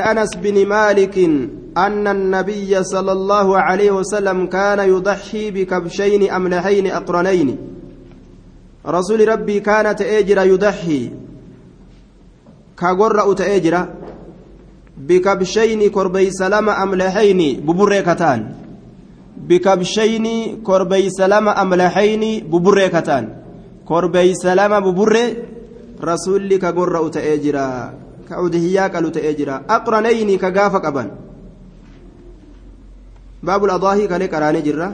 [0.00, 1.18] أنس بن مالك
[1.78, 7.58] أن النبي صلى الله عليه وسلم كان يضحي بكبشين أملحين أقرنين.
[8.86, 11.10] رسول ربي كان تأجر يضحي.
[12.78, 13.88] كغر تأجر
[14.98, 17.60] بكبشين كربي سلام أملحين.
[17.66, 18.40] ببريكتان
[19.46, 20.26] بكبشين
[20.62, 22.50] كربي سلام أملحين.
[22.50, 23.24] ببريكتان
[23.86, 25.36] كربي سلام ببري
[26.02, 27.58] رسول كغر تأجر
[28.28, 31.10] ka udhiyyaa qalu ta'ee jira aqranayni ka gaafa qaban
[33.42, 34.88] baabul adaahii kalee qaraanee jirra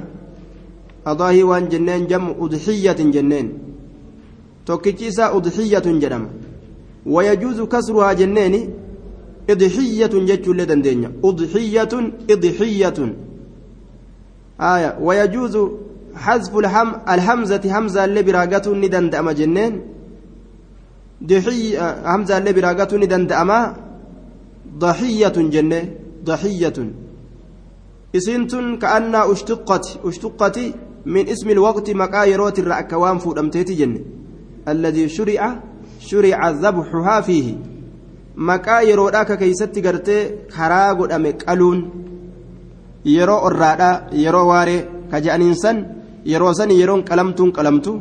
[1.12, 3.48] adaahii waan jenneen jamu udhiyyatin jenneen
[4.64, 6.28] tokkichi isaa udhiyyatun jedhama
[7.06, 8.60] wayajuuzu kasruhaa jenneeni
[9.52, 13.10] idhiyyatun jechuullee dandeenya udhiyyatun idhiyyatun
[14.60, 15.58] آية ويجوز
[16.14, 19.30] حذف الهم الهمزة همزة اللي براقته ندن دأم
[21.22, 23.76] جنين همزة اللي براقته ندندأما
[24.78, 25.88] ضحية جنة
[26.24, 26.78] ضحية.
[28.16, 30.58] إسنتن كأنها أشتقت أشتقت
[31.06, 34.00] من اسم الوقت مكا يروت الرأكوان فودمتيتي جنة.
[34.68, 35.60] الذي شرع
[36.00, 37.54] شرع ذبحها فيه.
[38.36, 41.90] مكا يروداك كيست قرتي كراغ أمك ألون.
[43.04, 45.76] يرو الرادة يرو واري كجأنينسان
[46.26, 48.00] يرو سن يرون قلمتون قلمتو.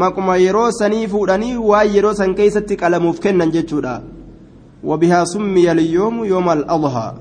[0.00, 3.94] Maquma yeroo sanii fuudhanii waan yeroo san keeysatti qalamuuf kennan jechuudha
[4.90, 7.14] wabihaa summiya liyyoomu yooma al-adhaa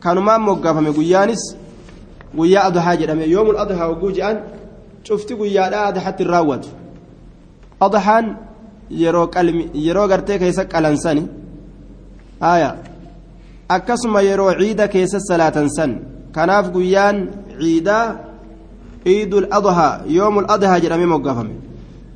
[0.00, 1.44] kanumaan moggaafame guyyaanis
[2.36, 4.42] guyyaa adhaa jedhame yoomul adhaa hogguu je'an
[5.08, 6.68] cufti guyyaadha adhatti hin raawwatu
[7.86, 8.26] adhaan
[9.84, 11.24] yeroo gartee keessa qalansani
[12.52, 12.70] aya
[13.76, 15.92] akkasuma yeroo ciida keessa salaatan san
[16.36, 17.18] kanaaf guyyaan
[17.60, 18.06] ciidaa
[19.06, 21.48] عيد الأضحى يوم الأضحى جرمي موقفهم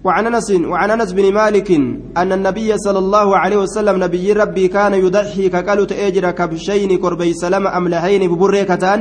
[0.05, 1.71] وعن أنس وعن أنس بن مالك
[2.17, 7.67] أن النبي صلى الله عليه وسلم نبي ربي كان يضحي كقالوا تأجر كبشين كربي سلام
[7.67, 9.01] أملحين ببريكتان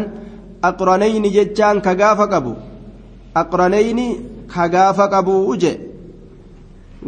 [0.64, 2.54] أقرنين ججان كقاف قبو.
[3.38, 4.00] أقرنين
[4.54, 5.78] كقاف قبو وجه.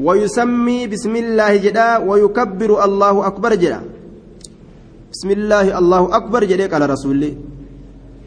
[0.06, 3.82] ويسمي بسم الله جدا ويكبر الله أكبر جدا.
[5.12, 7.34] بسم الله الله أكبر جدا قال رسول الله.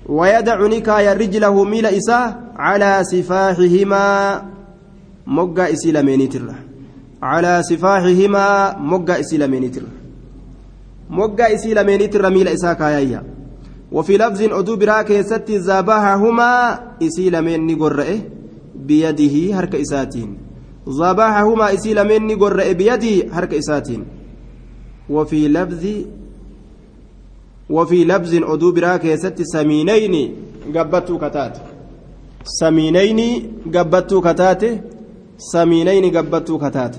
[0.09, 4.43] ويدع نكايا رجله ميل إساه على سفاحهما
[5.27, 6.43] مقا إسلامينيتر
[7.23, 9.83] على سفاحهما مقا إسلامينيتر
[11.11, 13.23] مقا إسلامينيتر ميل إساه كايا
[13.93, 18.19] وفي لفظ أدو براك ست زباحهما إسلامين نقرأه
[18.77, 20.39] بيده هرك إساتين.
[20.87, 24.05] زباحهما إسلامين نقرأه بيده هرك إساتين.
[25.11, 25.85] وفي لفظ
[27.75, 30.15] وفي لفظ أدو براك ست سمينين
[30.75, 31.55] قبتو كتات.
[32.61, 33.19] سمينين
[33.75, 34.63] قبتو كتات.
[35.53, 36.95] سمينين قبتو كتات.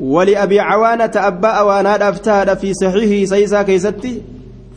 [0.00, 4.12] ولأبي عوانة أبا وأنا أفتاد في صحيحه سيسا كيستي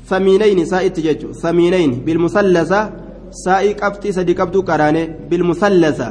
[0.09, 1.29] ثمينين سائت ججو.
[1.43, 2.81] ثمينين بالمثلثة.
[3.45, 6.09] سائي قبتي سدي قبتو قراني بالمثلثة.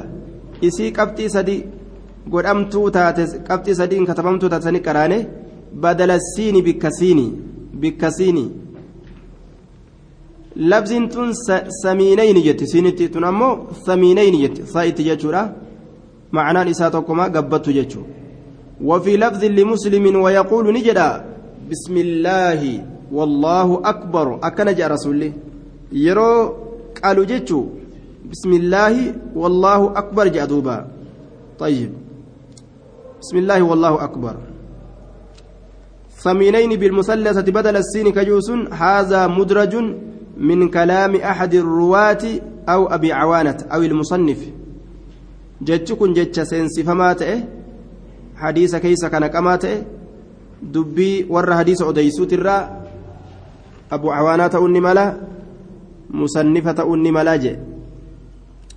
[0.65, 1.59] إسي قبتي سدي
[2.33, 5.19] قدامتو تاتس قبتي سدي كتبمتو تاتسني قراني
[5.83, 7.28] بدل السين بالكسيني
[7.81, 8.47] bikkasiini.
[10.57, 11.33] Labsiin tun
[11.83, 12.67] samiinayni jetti.
[12.67, 13.53] Siinitti tun ammoo
[13.87, 14.63] samiinayni jetti.
[14.73, 15.43] Saa'itti jechuudha.
[16.33, 18.03] معنى إساء تقوما قبته جتشو
[18.85, 21.09] وفي لفظ لمسلم ويقول نجدا
[21.71, 22.61] بسم الله
[23.13, 25.33] والله أكبر أكن جاء رسول
[25.93, 26.31] يرو
[27.05, 27.61] قالوا جتشو
[28.31, 28.95] بسم الله
[29.37, 30.77] والله أكبر جاء دوبا
[31.59, 31.91] طيب
[33.23, 34.35] بسم الله والله أكبر
[36.27, 39.75] ثمينين بالمثلثة بدل السين كجوس هذا مدرج
[40.49, 42.25] من كلام أحد الرواة
[42.69, 44.41] أو أبي عوانة أو المصنف.
[45.63, 47.41] جتكن جتش سينسي فما تئه
[48.37, 49.59] حديث كيس كان كما
[50.63, 52.63] دبي ور حديث أديسوت الراء
[53.93, 55.07] أبو عوانة أني ملا
[56.11, 57.11] مصنفة أني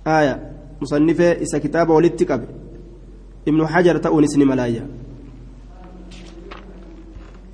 [0.06, 0.34] آية
[0.82, 2.40] مصنفة إسا كتاب ولتكب
[3.48, 4.86] ابن حجر تأونسني ملايا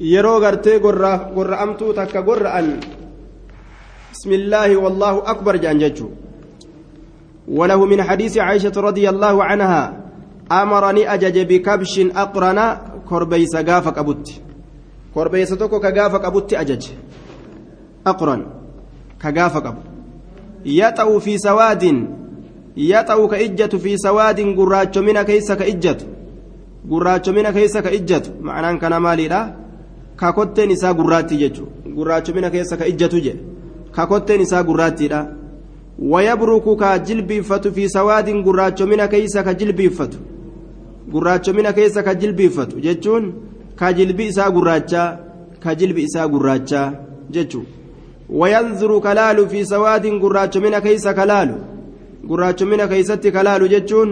[0.00, 2.80] yeroo gartee gorra'amtuu takka gorra'an
[4.12, 6.12] bismillaahi wallaahu akbar jedhan jechuu.
[7.48, 9.82] وله من حديث عائشة رضي الله عنها
[10.52, 12.58] أمرني أجج بكبش أقرن
[13.08, 14.30] كربيس قافك أبوت
[15.14, 16.84] كربيس توكو كقافك أبوت أجج
[18.06, 18.46] أقرن
[19.22, 19.80] كقافك أبو
[20.66, 21.84] يطأ في سواد
[22.76, 25.98] يطأ كإجة في سواد قراج من كيس كإجة
[26.90, 29.65] قراج من كيس كإجة معناه كان مالي لا
[30.16, 33.34] kakotteen isaa gurraatti jechuudha gurraachumina keessa ka ijjatu je
[33.92, 35.26] kakotteen isaa gurraattiidha
[35.98, 40.18] wayabruku ka jilbiiffatu fi sawaadin gurraachumina keessa ka jilbiiffatu
[41.12, 43.32] gurraachumina keessa ka jilbiiffatu jechuun
[43.76, 45.26] ka jilbi isaa gurraacha
[45.66, 46.82] كجلب إساء قراجة
[47.34, 47.62] جتشو
[48.38, 51.50] وينظر كلال في سواد قراجة من كيس كلال
[52.30, 54.08] قراجة من كيست كلال جتشون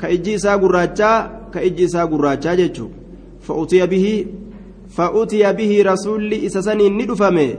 [0.00, 1.10] كإجي إساء قراجة
[1.54, 2.86] كإجي إساء قراجة جتشو
[3.46, 4.06] فأتي به
[4.88, 7.54] فأتي به رسول إسسن ندفمه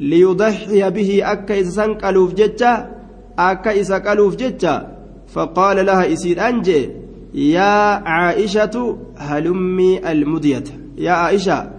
[0.00, 2.90] ليضحي به أكا إسسن قلوف جتشا
[3.38, 4.96] أكا قلوف جتشا
[5.28, 6.90] فقال لها إسير أنجي
[7.34, 10.64] يا عائشة هلمي المدية.
[10.98, 11.70] يا عائشة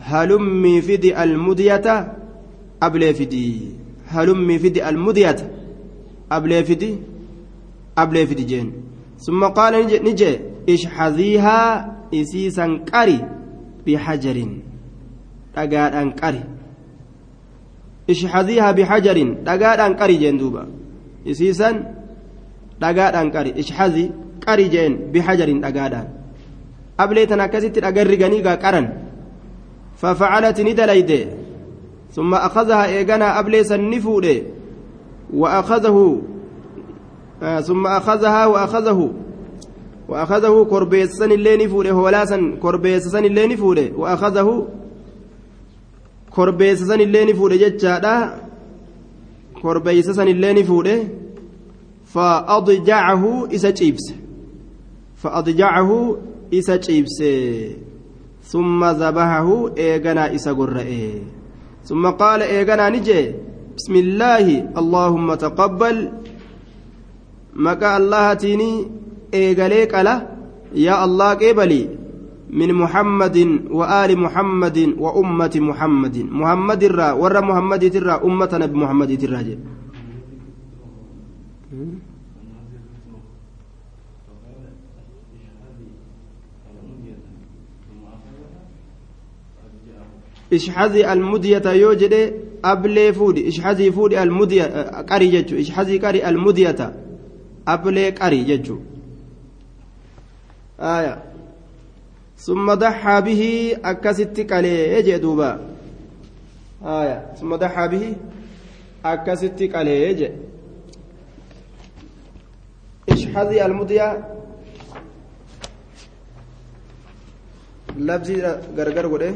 [0.00, 2.14] هلمي فدي المدية
[2.82, 3.60] أبلي فدي.
[4.08, 5.52] هلمي فدي المدية
[6.32, 6.96] أبلي فدي
[7.98, 8.72] أبلي فدي جين.
[9.20, 9.74] ثم قال
[10.04, 10.38] نجي
[10.68, 13.37] اشحذيها إسيسا قري.
[13.88, 14.38] بحجر
[15.58, 16.42] dhagaadhaan qari
[18.12, 20.62] ishxaziihaa bihajarin dhagaadhaan qari jeen duuba
[21.26, 21.76] isiisan
[22.82, 24.04] dhagaadhaan qari ishxazi
[24.44, 26.06] qari jeen bihajarin dhagaadhaan
[27.02, 28.86] ablee tan akkasitti dhagan riganii gaa qaran
[30.00, 31.20] fafacalati ni dalayde
[32.08, 34.36] ثم أخذها إيغانا أبلي سنفوده
[35.28, 36.22] وأخذه
[37.42, 39.27] آه ثم أخذها وأخذه وأخذه كربيس سن
[41.32, 44.68] اللي نفوده ولا سن كربيس سن اللي نفوده وأخذه
[46.30, 48.16] كربيس سن اللي نفوده جتشادا
[49.62, 50.98] كربيس سن اللي نفوده
[52.04, 54.06] فأضجعه إسا جيبس
[55.16, 56.16] فأضجعه
[56.54, 57.18] إسا جيبس
[58.42, 61.10] ثم ذبحه إيغنا إسا قرأه
[61.84, 63.32] ثم قال إيغنا نجي
[63.76, 64.46] بسم الله
[64.78, 66.12] اللهم تقبل.
[67.54, 68.86] مكا الله تيني
[69.34, 70.08] إيغالي قال
[70.74, 71.88] يا الله قبلي
[72.50, 73.38] من محمد
[73.70, 79.56] وآل محمد وأمة محمد محمد الرا ور محمد ترى أمة نبي محمد ترى
[90.50, 92.32] ishxazii almudiyata yoo jedhe
[92.62, 94.66] ablee fuudhi ishxazii fuudhi almudiya
[95.10, 96.92] qari jechu ishxazii qari almudiyata
[97.66, 98.44] ablee qari
[100.78, 101.18] aya
[102.36, 105.58] summa daxaa bihi akkasitti qalee jee duuba
[106.84, 108.14] aya summa daxaa bihi
[109.02, 110.32] akkasitti qalee jee
[113.14, 114.08] ishxazii almudiya
[117.98, 118.42] labzii
[118.76, 119.32] gargar godhe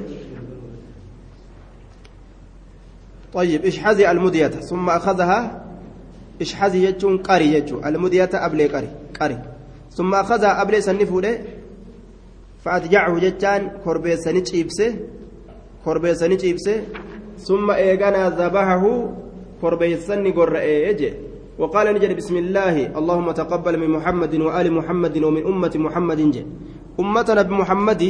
[3.32, 5.64] طيب اشحذي المدية ثم أخذها
[6.40, 8.90] اشحذي يجون قري يجو المدية أبلي قري
[9.20, 9.51] قري
[9.96, 11.32] ثم أخذها أبلي سنفوده
[12.64, 14.90] فأتجعه جتان كربي سنج إبسه
[15.84, 16.76] كربي سنج إبسه
[17.46, 18.84] ثم إيغانا ذبحه
[19.60, 20.64] كربي سن قرأ
[21.58, 26.42] وقال نجد بسم الله اللهم تقبل من محمد وآل محمد ومن أمة محمد جي.
[27.00, 28.02] أمتنا بمحمد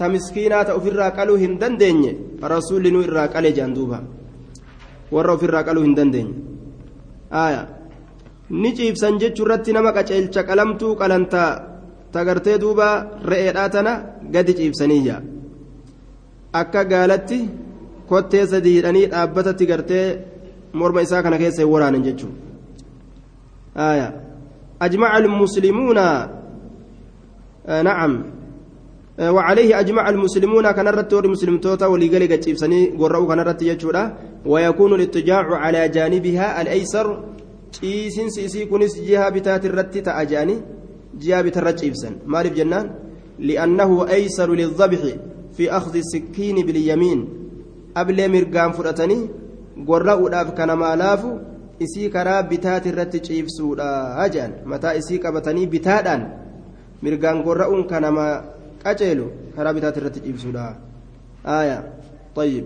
[0.00, 2.10] تمسكينات أفرا قالوا هندن ديني
[2.40, 4.00] رسول نوير قال جاندوبا.
[5.14, 6.34] warra ofirraa qaluu hin dandeenye
[7.30, 7.66] aya
[8.50, 11.50] ni ciibsan jechuu irratti nama qaceelcha qalamtuu qalantaa
[12.12, 12.88] tagartee duuba
[13.30, 13.92] re'eedhaa tana
[14.34, 15.16] gadi ciibsaniyya
[16.60, 17.38] akka gaalatti
[18.08, 20.06] kottee sadii hidhanii dhaabbatatti gartee
[20.78, 22.32] morma isaa kana keessa hin waraanan jechuu
[23.88, 24.08] aya
[24.86, 26.06] ajmaca almuslimuuna
[27.88, 28.14] nacam
[29.18, 34.02] وعليه أجمع المسلمون كان رتور مسلم توتا ولقال قتيبسني قرأوا كان رت يجودا
[34.46, 37.06] ويكون الاتجاع على جانبها الأيسر
[37.80, 40.56] تيسين سيسي كنس جهة بتات الرت تأجاني
[41.20, 42.86] جهة بترت إبسن مالف جنان
[43.38, 45.02] لأنه أيسر للذبح
[45.56, 47.28] في أخذ السكين باليمين
[47.96, 49.18] قبل مرقام فرأتني
[49.88, 51.32] قرأوا داف كان مالافو
[51.80, 53.86] isii karaa bitaati irratti ciibsuudha
[54.24, 56.22] ajaan mataa isii qabatanii bitaadhaan
[57.02, 58.26] mirgaan gorra'uun kanama
[58.84, 59.26] qaceelu
[59.56, 60.66] karaa bitaati irratti ciibsuudha
[61.44, 61.78] aya
[62.34, 62.64] طيب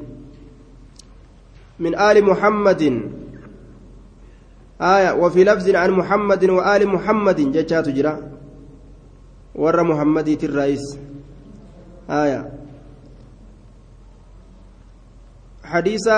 [1.79, 2.83] من آل محمد
[4.81, 8.15] آية وفي لفظ عن محمد وآل محمد جتات جرا.
[9.55, 10.99] ور محمد الرئيس
[12.11, 12.51] آية.
[15.65, 16.09] حديث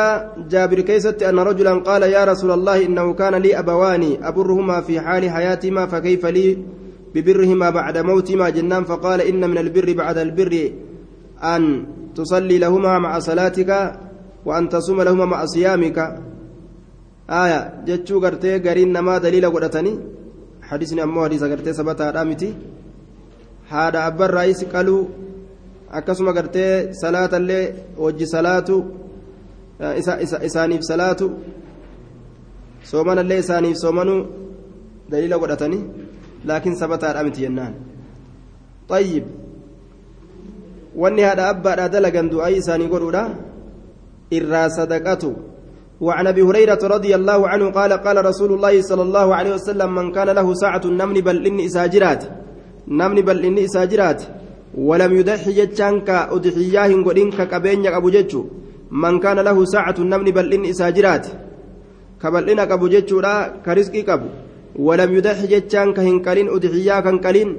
[0.48, 5.30] جابر كيست أن رجلا قال يا رسول الله إنه كان لي أبوان أبرهما في حال
[5.30, 6.58] حياتهما فكيف لي
[7.14, 10.72] ببرهما بعد موتهما جنان؟ فقال إن من البر بعد البر
[11.42, 13.92] أن تصلي لهما مع صلاتك
[14.44, 16.29] وأن تصوم لهما مع صيامك.
[17.29, 19.93] آية جتشو قرتي قرين نما دليل قرتني
[20.69, 22.49] حديثني أمو حديث قرتي سبتا رامتي
[23.69, 25.01] هذا أبا الرئيس قالوا
[25.97, 28.75] akkasuma gartee salaata illee wajji salaatu
[30.47, 31.27] isaaniif salaatu
[32.91, 34.21] soomana illee isaaniif soomanuu
[35.11, 35.83] daliila godhatanii
[36.45, 37.75] laakiin sabataadha miti jennaan
[38.89, 39.25] طيب
[41.01, 43.23] wanni haadha abbaadha dalagan du'aa isaanii godhuudha
[44.37, 45.29] irraa sadaqatu
[46.00, 50.12] وعن أبي هريرة رضي الله عنه قال قال رسول الله صلى الله عليه وسلم من
[50.12, 52.22] كان له ساعة نمن بل إني اساجرات
[52.88, 54.22] نمن بل إني اساجرات
[54.88, 58.42] ولم يدحي جتانك أدحياه غدين كقبين أبو جچو
[59.02, 61.26] من كان له ساعة نمن بل إني اساجرات
[62.22, 63.16] كبلنا أبو جچو
[63.64, 64.28] كرزقي قبو
[64.86, 67.50] ولم يدحي جتانك هنقلين ادحياه كنقلين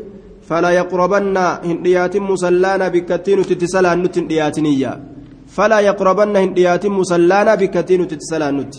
[0.47, 1.37] فلا يقربن
[1.69, 5.10] هنديات مسلانا بكتين تتسلان نتن دياتنيه
[5.55, 8.73] فلا يقربن هنديات مسلانا بكتين تتسلانت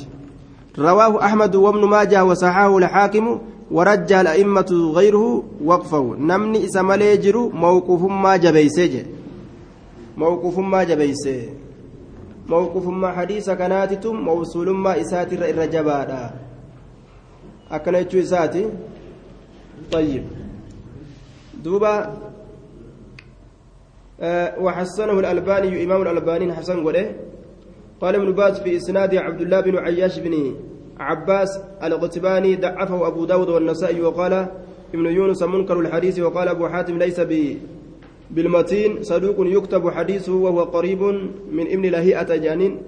[0.78, 3.26] رواه أحمد وابن ماجه وصححه الحاكم
[3.70, 8.94] ورجى الأئمة غيره وقفه نمني إسمالي جرو موقوف ما جبيسج
[10.16, 11.42] موقوف ما جبيسه
[12.48, 16.30] موقوف ما حديث كاناتتم موصول ما إساتي الرجبادا
[17.70, 18.64] أكنت إساتي
[19.92, 20.24] طيب.
[21.64, 21.94] دوبا
[24.58, 27.14] وحسنه الألباني إمام الألباني حسن قوله
[28.00, 30.54] قال ابن باز في إسناد عبد الله بن عياش بن
[31.00, 34.32] عباس القتباني ضعفه أبو داود والنسائي وقال
[34.94, 37.56] ابن يونس منكر الحديث وقال أبو حاتم ليس ب
[38.30, 39.02] بالمتين.
[39.02, 41.02] صدوق يكتب حديثه وهو قريب
[41.50, 42.78] من ابن لهيئة جانين.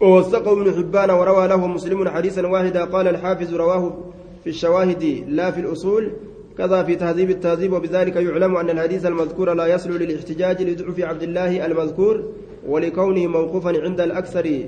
[0.00, 3.96] ووثقه ابن حبان وروى له مسلم حديثا واحدا قال الحافظ رواه
[4.44, 6.12] في الشواهد لا في الأصول.
[6.58, 11.66] كذا في تهذيب التهذيب وبذلك يعلم أن الحديث المذكور لا يصل للاحتجاج لضعف عبد الله
[11.66, 12.22] المذكور
[12.68, 14.66] ولكونه موقوفا عند الأكثر.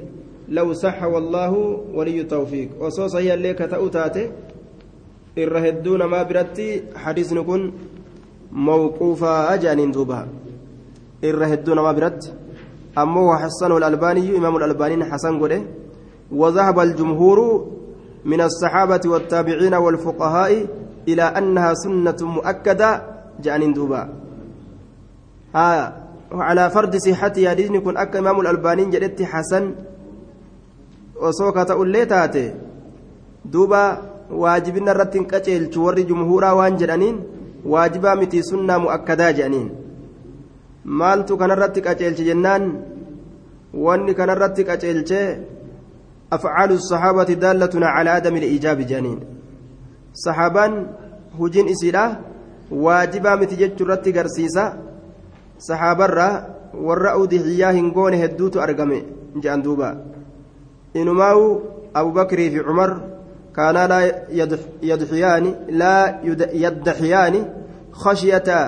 [0.49, 1.53] لو صح والله
[1.95, 2.69] ولي التوفيق.
[2.81, 4.31] وصوص هي اللي كتأوتاته
[5.39, 7.73] الرهدون ما برتي حديث نكون
[8.53, 10.29] موقوفا أجانين دوبها.
[11.25, 12.35] الرهدون ما برت
[12.99, 15.63] أمه حسن الألباني إمام الألباني حسن قده.
[16.33, 17.67] وذهب الجمهور
[18.25, 20.67] من الصحابة والتابعين والفقهاء
[21.11, 22.91] إلى أنها سنة مؤكدة
[23.45, 24.03] جانين دوبا
[25.57, 25.93] آه
[26.33, 29.65] وعلى فرض صحتها دين كن أكا إمام الألباني جدت حسن
[31.23, 32.47] وصوكة أولي تاتي.
[33.45, 33.85] دوبا
[34.31, 37.17] واجبنا الرتين كتل توري جمهورا وان جرانين
[37.65, 39.69] واجبا متي سنة مؤكدة جانين.
[40.85, 42.65] maaltu kanarratti qaceelche jennaan
[43.85, 45.21] wanni kanarratti qaceelche
[46.37, 49.21] afcaalu saxaabati daallatuna calaa adami liijaabi janiin
[50.13, 50.75] saxaabaan
[51.39, 52.05] hujiin isiidha
[52.71, 54.65] waajibaa miti jechuu irratti garsiisa
[55.59, 56.35] saxaabarraa
[56.87, 59.05] warra udixiyyaa hin goone hedduutu argame
[59.37, 59.95] jedhan duuba
[60.95, 61.47] inumaawu
[61.95, 62.91] abubakrii fi cumar
[63.53, 64.03] kaanaa laa
[64.91, 66.03] yadxiyaani laa
[66.65, 67.47] yaddaxiyaani
[68.03, 68.59] khashyata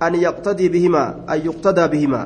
[0.00, 2.22] an yaqtadii bihima an yuqtadaa bihima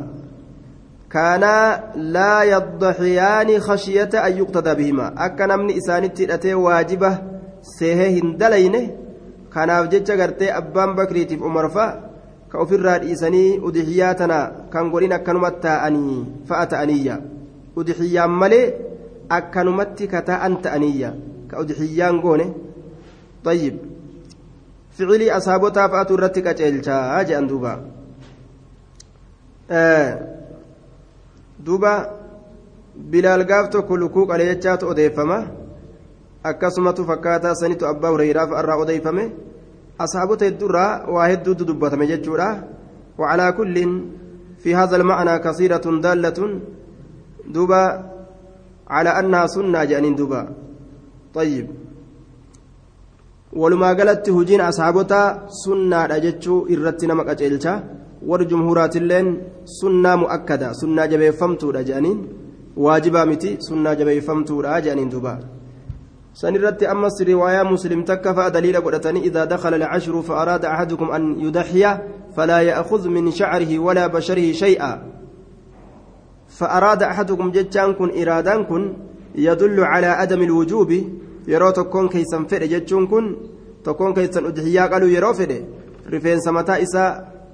[1.14, 7.18] كانا لا يضحيان خشية أن يقتدى بهما أكا نمني إسانتي أتي واجبة
[7.72, 8.80] seehee hin dalayne
[9.54, 11.86] kanaaf jecha gartee abbaan bakriitiif umarfa
[12.48, 14.38] ka ofirraa dhiisanii udixiyyaa tana
[14.72, 16.18] kan godhin akkanumatti taa'anii
[16.48, 17.16] fa'a ta'aniyya
[17.82, 18.66] udixiyyaan malee
[19.38, 21.10] akkanumatti ka taa'an ta'aniyya
[21.48, 22.48] ka udixiyyaan goone
[23.44, 23.76] طيب
[24.98, 27.84] فعلي أصحابتها فأتوا الرتك أجلتها جأن دوبا
[29.70, 30.12] آه
[31.60, 32.10] دوبا
[32.96, 35.63] بلال قافتو كل كوك على يجات أديفما
[36.50, 39.24] akkasumatu fakkaataa sanitu abbaa hureyraaf irraa odeeyfame
[40.04, 42.48] ashaabota hedduurraa waa hedduutu dubbatame jechuudha.
[43.18, 43.76] وعلى كل
[44.62, 46.38] في هذا المعنى كثيرة دالة
[47.54, 47.82] دبا
[48.94, 50.42] على أنها سنة جانين دبا
[51.34, 51.66] طيب
[53.60, 55.20] ولما قالت هجين أصحابتا
[55.62, 57.74] سنة رجتشو إرتنا مكاجيلشا
[58.28, 59.26] والجمهورات اللين
[59.78, 62.18] سنة مؤكدة سنة جبي فمتو رجانين
[62.84, 65.34] واجبا متي سنة جبي فمتو رجانين دبا
[66.34, 71.98] سنرت أمس رواية مسلم تكفى دليل قدتني إذا دخل العشر فأراد أحدكم أن يضحي
[72.36, 74.92] فلا يأخذ من شعره ولا بشره شيئا.
[76.48, 78.92] فأراد أحدكم جتان كن إرادان كن
[79.34, 80.90] يدل على عدم الوجوب.
[81.48, 83.36] يرو تكون كيسا فئ جتشون كن
[83.84, 85.62] تكون كيسا أضحيا قالوا يرو فئ
[86.12, 87.04] رفين سمتا إسا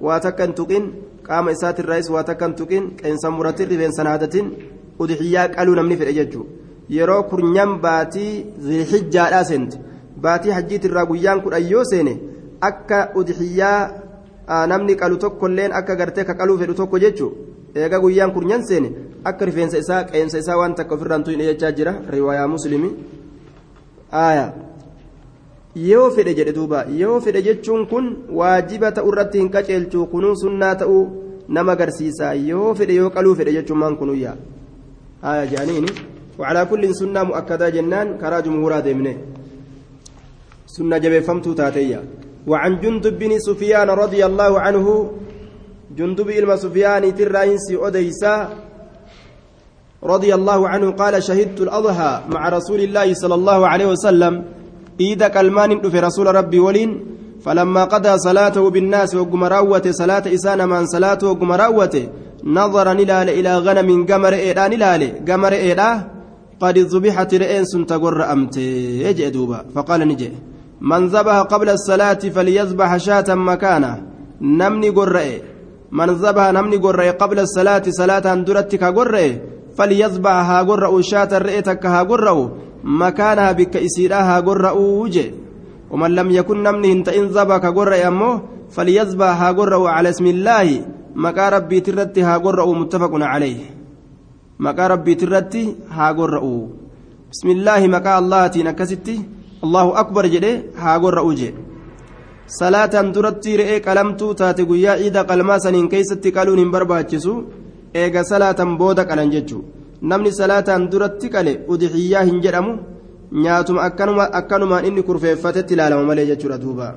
[0.00, 0.84] واتكن تقين
[1.28, 4.46] قام إسات الرئيس واتكن تقين كيسا مرتين رفين سنادتين
[5.00, 6.42] أضحيا قالوا نمني فئ جتشو.
[6.96, 8.32] Yeroo kurnyan baatii
[8.66, 9.76] zilhijjaadhaa seente.
[10.24, 12.14] Baatii hajjiitirraa guyyaan kudhan yoo seene
[12.68, 13.90] akka udixiyyaa
[14.72, 17.32] namni qalu tokkolleen akka gartee ka qaluu fedhu tokko jechuun
[17.74, 18.90] eega guyyaan kurnyan seene
[19.30, 21.94] akka rifeensa isaa qeensa isaa waan takka ofirraan tuyne jechaa jira.
[22.16, 22.90] Riwaayaa musliimi
[25.88, 26.84] yoo fedhe jedhe duuba.
[27.00, 28.06] Yoo fedhe jechuun kun
[28.38, 31.02] waajiba ta'uu irratti hin qaceelchu kunuu sunnaa ta'uu
[31.48, 34.36] nama agarsiisa yoo fedhe yoo qaluu fedhe jechuun maan kunuyyaa
[35.50, 35.88] jedhaniini.
[36.40, 39.16] وعلى كل سنة مؤكدة جنان كرا جمهورا ديمنه.
[40.66, 42.00] سنة جبه فمتو تاتيا.
[42.48, 44.86] وعن جندب بن سفيان رضي الله عنه
[45.98, 48.34] جندب إلما سفيان تراينسي أديسا
[50.00, 54.34] رضي الله عنه قال شهدت الأضحى مع رسول الله صلى الله عليه وسلم.
[55.00, 56.92] إذا كلمان في رسول ربي ولين.
[57.40, 62.04] فلما قضى صلاته بالناس وقم راوته صلاة إسانا من صلاته وقم راوته
[62.44, 65.90] نظر نلال إلى غنم قمر إيدا نلال قمر إيدا
[66.60, 69.64] قد ذبحت رئين سنتقر أمتي يجئ دوبا.
[69.74, 70.30] فقال نجئ.
[70.80, 74.10] من ذبح قبل الصلاة فليذبح شاة مكانه.
[74.40, 75.40] نمني قرئ
[75.92, 79.32] من ذبح نمني قرئ قبل الصلاة صلاة درتك قرئ
[79.76, 82.50] فليذبح ها قرأ شاة رئتك ها قرأ
[82.84, 85.34] مكانها بك إسيرها ها قرأ وجه
[85.90, 90.84] ومن لم يكن نمني إنت إن ذبح قرأ أمه فليذبح ها قرأ على اسم الله.
[91.14, 93.79] مكا ربي ترتي ها قرأ متفق عليه.
[94.65, 95.63] مكا ربي ترتي
[95.95, 96.43] ها قرأ
[97.31, 99.15] بسم الله مكا الله تنكستي
[99.65, 101.53] الله أكبر جده ها قرأ جه
[102.59, 107.33] صلاة درتي رئي قلمتو تاتي قيا إذا قلما سنين كيستي قالون hin barbaachisu
[108.01, 109.63] eega salaatan booda qalan jechuu
[110.09, 112.71] namni salaataan duratti qale udixiyyaa hin jedhamu
[113.43, 113.81] nyaatuma
[114.39, 116.87] akkanumaan inni kurfeeffatetti ilaalama malee jechuudha duuba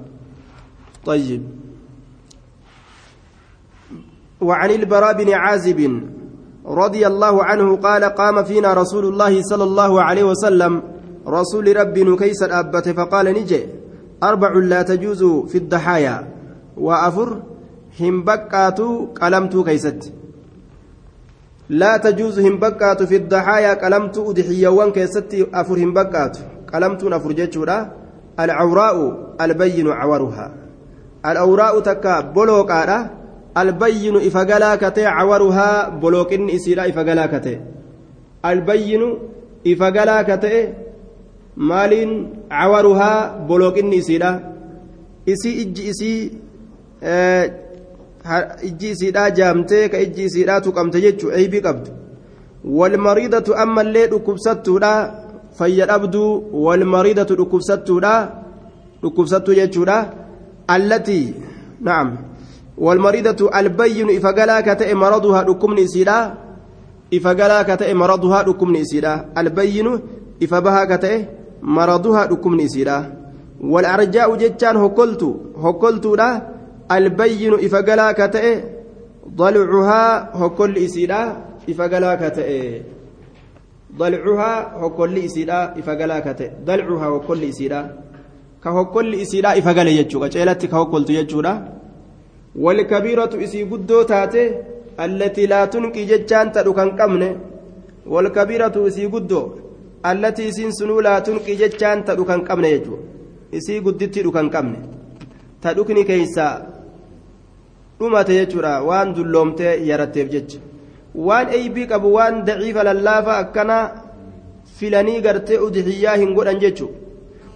[1.08, 1.42] طيب
[4.40, 5.80] وعن البراء بن عازب
[6.67, 10.81] رضي الله عنه قال قام فينا رسول الله صلى الله عليه وسلم.
[11.27, 13.67] رسول ربي كيس الأبت فقال نجي.
[14.23, 16.27] أربع لا تجوز في الضحايا.
[16.77, 17.41] وأفر
[17.99, 20.13] هم بكاتو قلمتو كيست.
[21.69, 26.37] لا تجوز هم بكات في الضحايا قلمت أدحيوان كيستي أفر هم بكات
[26.73, 27.91] قلمت أفر جتشورا
[28.39, 28.97] العوراء
[29.41, 30.51] البين عورها
[31.25, 33.09] الأوراء تكا بلوكارا
[33.57, 37.59] إفقلا كتي عورها بلوكن إسيرا إفقلا كتي
[38.45, 39.17] البين
[39.67, 40.73] إفقلا كتي
[41.57, 42.11] مالين
[42.51, 44.31] عورها بلوكن إسيرا
[45.29, 46.31] إسي إج إسي
[47.03, 47.63] آه
[48.63, 51.91] ijji isiidhaa jaamtee ka ijji isiidhaa tuqamte jechuu eeybii qabdu
[52.79, 54.91] walmariidatu ammallee dhukkubsattuudha
[55.57, 56.29] fayya dhabduu
[56.65, 58.13] walmariidatu dhukkubsattuudha
[59.01, 59.97] dhukkubsattuu jechuudha
[60.75, 61.25] allatii
[61.87, 62.13] na'am
[64.75, 66.17] ta'e maraduhaa dhukkubni isiidha
[67.11, 69.99] ifa galaa ka ta'e maraduhaa dhukkubni isiidha albayyinu
[70.39, 71.27] ifa bahaa ka ta'e
[71.61, 72.97] maraduhaa dhukkubni isiidha
[73.61, 75.29] walarjaa'u jechaan hokkoltu
[75.63, 76.53] hokkoltuudha
[76.91, 78.61] البين إفقلا كتئ
[79.35, 81.21] ضلعها هكل إسيدا
[81.69, 82.81] إفقلا كتئ
[83.97, 87.95] ضلعها هكل إسيدا إفقلا كتئ ضلعها هكل إسيدا
[88.63, 90.23] كهكل إسيدا إفقلا يجوك
[92.55, 94.43] والكبيرة إسي قدو تاتي
[94.99, 97.23] التي لا تنكي ججان تدوكان قمن
[98.05, 99.41] والكبيرة إسي قدو
[100.05, 102.95] التي سنسنو لا تنكي ججان تدوكان قمن يجو.
[103.53, 104.75] إسي قدتي دوكان قمن
[105.61, 106.73] تدوكني كيسا.
[107.99, 110.59] waan dulloomtee yaratteef jecha
[111.15, 113.77] waan eeybii qabu waan daciifa lallaafa akkana
[114.77, 116.89] filanii gartee udixiyyaa hin godhan jechu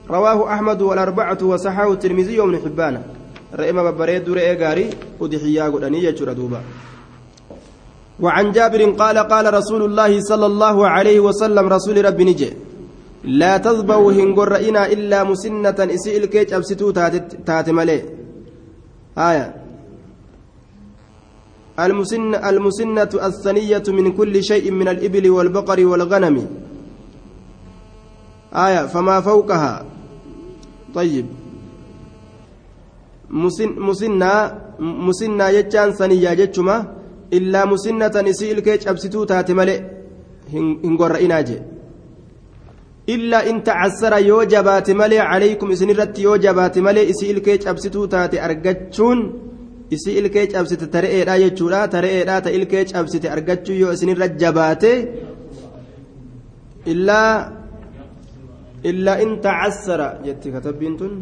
[0.09, 3.16] رواه أحمد والأربعة وصححه الترمذي وابن حبان.
[3.55, 6.29] رئيما ببريد رئي غاري ودحيا قدني يجر
[8.19, 12.49] وعن جابر قال قال رسول الله صلى الله عليه وسلم رسول ربي نجي
[13.23, 16.91] لا تذبوا هنقر إنا إلا مسنة إسئل كيج أبستو
[17.47, 17.99] تات ملي.
[19.17, 19.45] آية.
[21.79, 26.47] المسن المسنة الثنية من كل شيء من الإبل والبقر والغنم.
[28.53, 28.85] آية.
[28.93, 29.85] فما فوقها.
[30.95, 31.25] طيب.
[33.29, 34.41] musinnaa
[35.57, 36.75] jechaan saniyyaa jechuma
[37.31, 39.79] illaa musinnatan isii ilkee cabsituu taate malee
[40.53, 41.61] hin gorra'inaa jee
[43.15, 48.41] illaa inta tacassara yoo jabaate malee calaykum isinirratti yoo jabaate malee isii ilkee cabsituu taate
[48.47, 49.19] argachuun
[49.95, 54.91] isii ilkee cabsite tare'eedha jechuudha tare'eedha ta ilkee cabsite argachuun yoo isin isinirra jabaate
[56.93, 57.31] illaa
[58.89, 61.13] illaa in tacassara jetti katabbiin tun.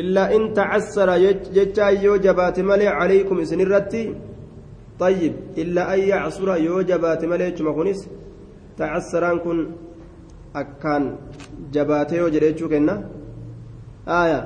[0.00, 1.14] Illaa in tacassara
[1.56, 4.02] jechaa yoo jabaate malee calaykum isinirratti
[5.02, 8.00] طيب إلا أن يعصر يو جبات مليك مخنس
[8.78, 9.58] تعسران كن
[10.60, 11.04] أكان
[11.74, 12.94] جباته وجريتشو كنا.
[14.22, 14.40] آية.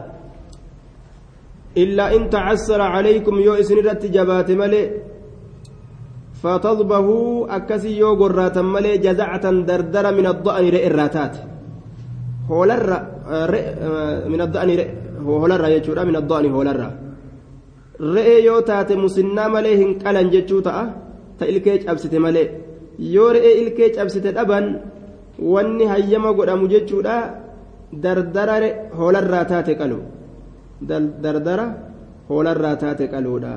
[1.83, 4.83] إلا إن تعسر عليكم يو إسنرت جبات ملي.
[6.41, 11.35] فتضبهوا أكسي يو قرات ملي جزعة دردر من الضأن رئ الراتات
[12.51, 12.91] هولر
[14.33, 14.91] من الضأن رئ
[15.41, 16.93] hoolarraa jechuudha min addaani hoolarraa.
[18.15, 20.85] Re'ee yoo taate musinnaa malee hin qalan jechuu ta'a.
[21.39, 22.47] Ta ilkee cabsite malee.
[23.15, 24.67] Yoo re'ee ilkee cabsite dhaban
[25.53, 27.17] wanni hayyama godhamu jechuudha
[28.03, 29.99] dardara hoolarraa taate qalu.
[31.25, 31.67] Dardara
[32.29, 33.53] hoolarraa taate qaluudha.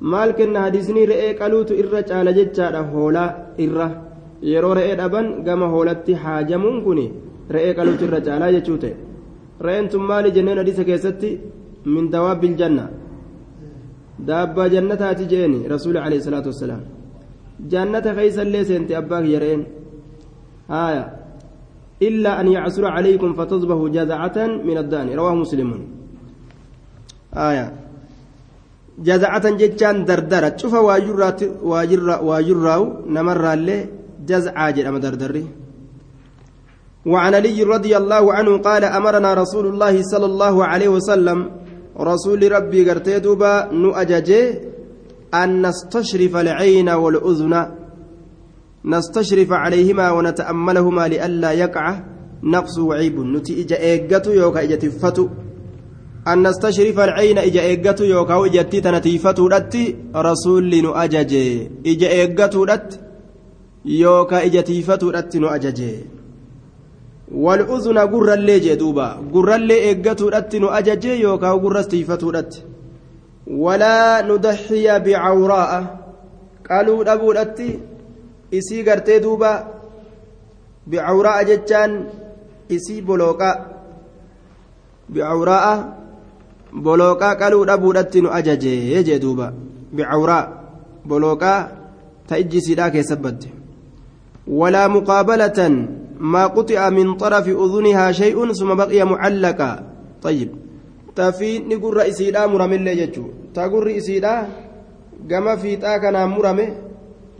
[0.00, 0.60] Maal kenna?
[0.66, 3.30] Hadisnii re'ee qaluutu irra caala jechaadha hoolaa
[3.64, 3.88] irra.
[4.52, 7.00] Yeroo re'ee dhaban gama hoolatti haajamuun kun
[7.54, 9.11] re'ee qaluutu irra caalaa jechuu ta'e.
[9.66, 11.30] Re'een tun maali jenneen hadisa keessatti
[11.94, 12.84] min dawaabbil janna
[14.28, 16.82] daabbaa jannataati jeeni rasuuli alayhi salaatu wassalaam
[17.72, 19.62] jannata keeysallee seente abbaa kiyya re'een
[20.74, 21.04] haaya
[22.96, 24.36] عليكم فتصبحوا جزعة
[24.68, 25.70] من الدان رواه مسلم
[27.34, 27.66] آية
[28.98, 32.82] جزعة جتان دردرة شوف واجرات واجر واجراو
[33.16, 33.86] نمر اللي
[34.30, 35.44] جزعة جرم دردري
[37.06, 41.50] وعن علي رضي الله عنه قال أمرنا رسول الله صلى الله عليه وسلم
[42.00, 44.42] رسول ربي قرتي دوبا نؤججي
[45.34, 47.54] أن نستشرف العين والأذن.
[48.84, 51.86] نستشرف عليهما ونتأملهما لئلا يقع.
[52.42, 53.16] نقص وعيب.
[53.20, 55.28] نتي إجا إيقاتو يوكا إجا تفتو
[56.28, 63.00] أن نستشرف العين إجا إيقاتو يوكا إجا تنتيفتو لتي رسول نؤججي إجا إيقاتو لت
[63.84, 64.60] يوكا إجا
[65.16, 65.92] لتي نؤججي
[67.34, 72.64] والأذن قر اللي جدوبا قر اللي إيقاتو لتي نؤججي يوكا قر استيفتو لت
[73.46, 75.72] ولا نضحي بعوراء
[76.70, 77.78] قالوا أبو لتي
[78.52, 79.50] isii gartee duuba
[80.86, 81.92] bicawraa'a jechaan
[82.76, 83.56] isii bolooqaa
[85.12, 85.74] bicawraa'a
[86.86, 89.46] bolooqaa qaluu dhabuudhatti nu ajajee jee duuba
[89.96, 90.44] bicawraa
[91.08, 91.60] bolooqaa
[92.28, 93.48] ta ijji isiidhaa keessa badde
[94.60, 95.74] walaa muqaabalatan
[96.22, 99.70] maa quxi'a min xarafi udunihaa shay'un suma baqiya mucallaqa
[100.22, 100.50] طيب
[101.18, 104.46] tafiinni gurra isiidhaa muramillee jechuu ta gurri isiidhaa
[105.26, 106.66] gama fiixaa kanaan murame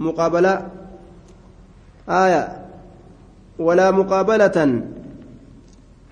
[0.03, 0.83] muqaabalaa
[2.09, 2.43] آية
[3.59, 4.83] ولا مقابلة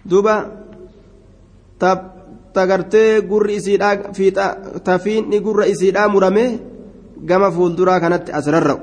[0.06, 0.36] دوبا
[1.80, 2.00] تب
[2.54, 4.30] تغرتي غر إسيدا في
[4.84, 6.58] تفين غر إسيدا مرمي
[7.28, 8.80] كما فولدرا كانت أسرر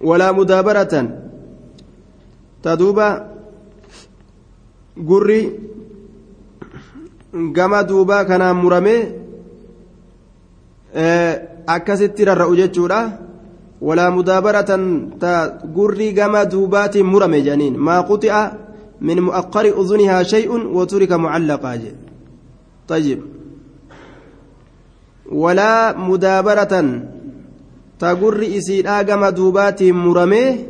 [0.00, 0.94] ولا مدابرة
[2.68, 3.08] تدوبا
[5.08, 5.40] غري
[7.56, 8.98] كما دوبا كان مرمي
[11.68, 13.28] akkasitti rarra'u jechuudha
[13.80, 14.70] ولا مدابرة
[15.20, 17.78] تقري كما دوبات مرمي جانين.
[17.78, 18.52] ما قطع
[19.00, 21.80] من مؤقر أذنها شيء وترك معلقا
[22.88, 23.20] طيب.
[25.32, 27.00] ولا مدابرة
[27.98, 30.66] تقري إسيدا كما دوبات مرمي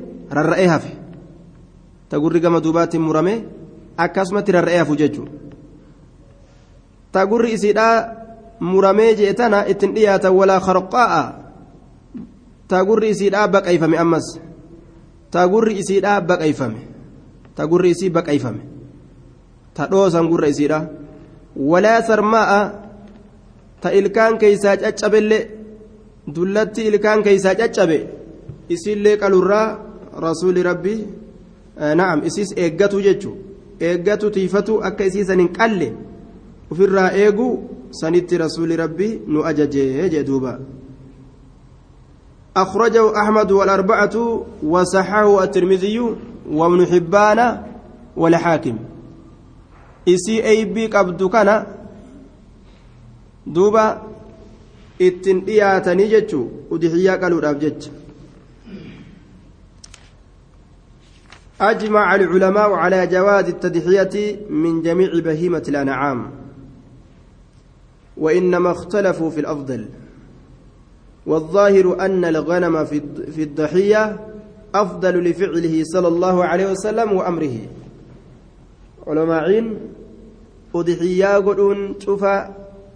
[2.09, 3.45] ta gurri gama duubaatti murame
[3.97, 5.33] akkasumatti rarra'ee hafu jechuudha.
[7.13, 8.15] Tagurri isiidhaa
[8.61, 11.23] muramee jee tana ittiin dhiyaatan walaa xaroqaa'a
[12.69, 14.27] ta gurri isiidhaa baqayfame ammas.
[15.31, 16.81] Ta gurri isiidhaa baqayfame.
[17.55, 18.63] Ta gurri isii baqayfame.
[19.75, 20.87] Ta dhoosan gurra isiidhaa.
[21.57, 22.61] Walaa sarmaa'a.
[23.81, 25.39] Ta ilkaan keeysaa caccabelle
[26.35, 27.99] dullatti ilkaan keeysaa caccabe.
[28.69, 29.79] Isiillee qalurraa
[30.25, 31.01] rasuuli rabbii.
[31.96, 33.32] na'am isiis eeggatu jechu
[33.80, 35.94] eeggatu tiifatu akka isiisan hin qalle
[36.72, 37.48] ofirraa eegu
[37.92, 40.60] sanitti rasuuli rabbi nu ajajee jee duuba
[42.58, 46.00] أخرجه أحمد والأربعة وصححه الترمذي
[46.52, 47.62] وابن حبان
[48.18, 48.76] والحاكم
[50.10, 51.66] إسي أي بي قبض كان
[53.48, 54.14] دوبا
[55.00, 57.90] ittin dhiyaatanii jechuu udixiyyaa qaluudhaaf jecha
[61.61, 66.31] أجمع العلماء على جواز التضحية من جميع بهيمة الأنعام.
[68.17, 69.89] وإنما اختلفوا في الأفضل.
[71.27, 72.85] والظاهر أن الغنم
[73.35, 74.21] في الضحية
[74.75, 77.59] أفضل لفعله صلى الله عليه وسلم وأمره.
[79.07, 79.77] علماء
[80.75, 82.25] أضحية قلون شوف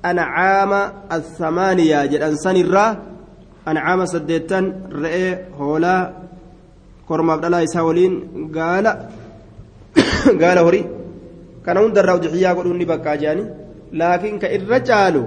[0.05, 2.96] أنعام الثمانية جل سنرا
[3.68, 6.12] أنعام سديتان رئي هولا
[7.12, 8.12] كرم عبد الله إساولين
[8.57, 8.87] قال
[10.42, 10.83] قال هري
[11.66, 13.44] كان هندر أضحية قلون نبكى جاني
[14.01, 15.25] لكن كإرجالو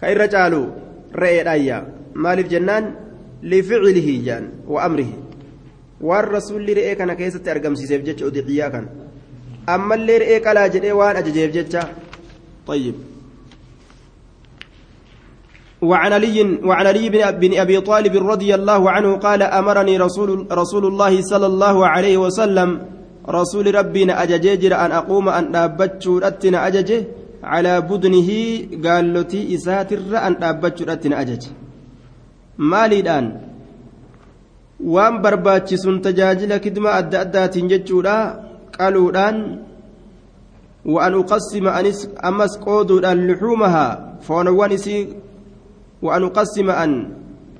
[0.00, 0.62] كإرجالو
[1.22, 1.76] re'eedhaayya
[2.22, 2.84] maaliif jennaan
[3.50, 4.88] lificilihi jaan wa
[6.08, 8.88] waan rasuulli re'ee kana keessatti argamsiiseef jecha udixiyyaa kana
[9.74, 11.82] ammallee re'ee qalaa jedhee waan ajajeef jecha
[12.66, 13.13] طيب
[15.90, 17.08] وعن علي وعن علي
[17.42, 22.68] بن أبي طالب رضي الله عنه قال أمرني رسول رسول الله صلى الله عليه وسلم
[23.28, 27.00] رسول ربنا اجججر أن أقوم أن دابتشو اتنا اججه
[27.52, 28.30] على بدنه
[28.84, 31.44] قال لتي إساتر أن أبتشر أتنا أجج
[32.54, 33.26] maaliidhaan
[34.94, 38.16] waan barbaachisun tajaajila kidma adda addaatiin jechuudha
[38.78, 39.38] qaluudhaan
[40.84, 43.86] وأن أقسم أنس أمس قودو لحومها
[44.20, 45.23] فونوان إسي
[46.04, 46.90] وأن أقسم أن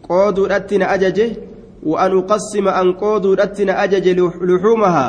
[0.09, 1.31] قودو أتنا أججه
[1.83, 4.07] وأن أقسم أن قودو أتنا أجج
[4.49, 5.07] لحومها.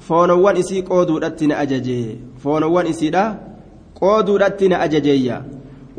[0.00, 3.24] فونوان إسي قودو أتنا أججه فونوان إسي لا
[4.00, 5.36] قودو أتنا أججيا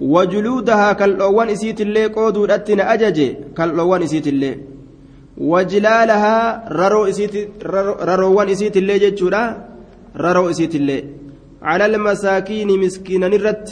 [0.02, 4.52] وجلودها كالأوان إسيت اللي قودو أتنا أججه كالأوان إسيت اللي
[5.38, 6.38] وجلالها
[6.80, 7.34] ررو إسيت
[8.10, 9.44] رروان إسيت اللي جتشورا
[10.18, 11.06] ررو إسيت اللي
[11.62, 13.68] على المساكين مسكينا نرت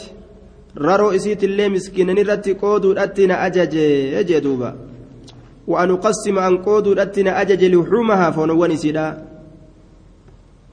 [2.52, 3.74] قودو أتنا أجج
[4.16, 4.70] يجي دوبا
[5.66, 9.06] وأن أقسم أن قودو أتنا أجج لحومها فنوان إسيدا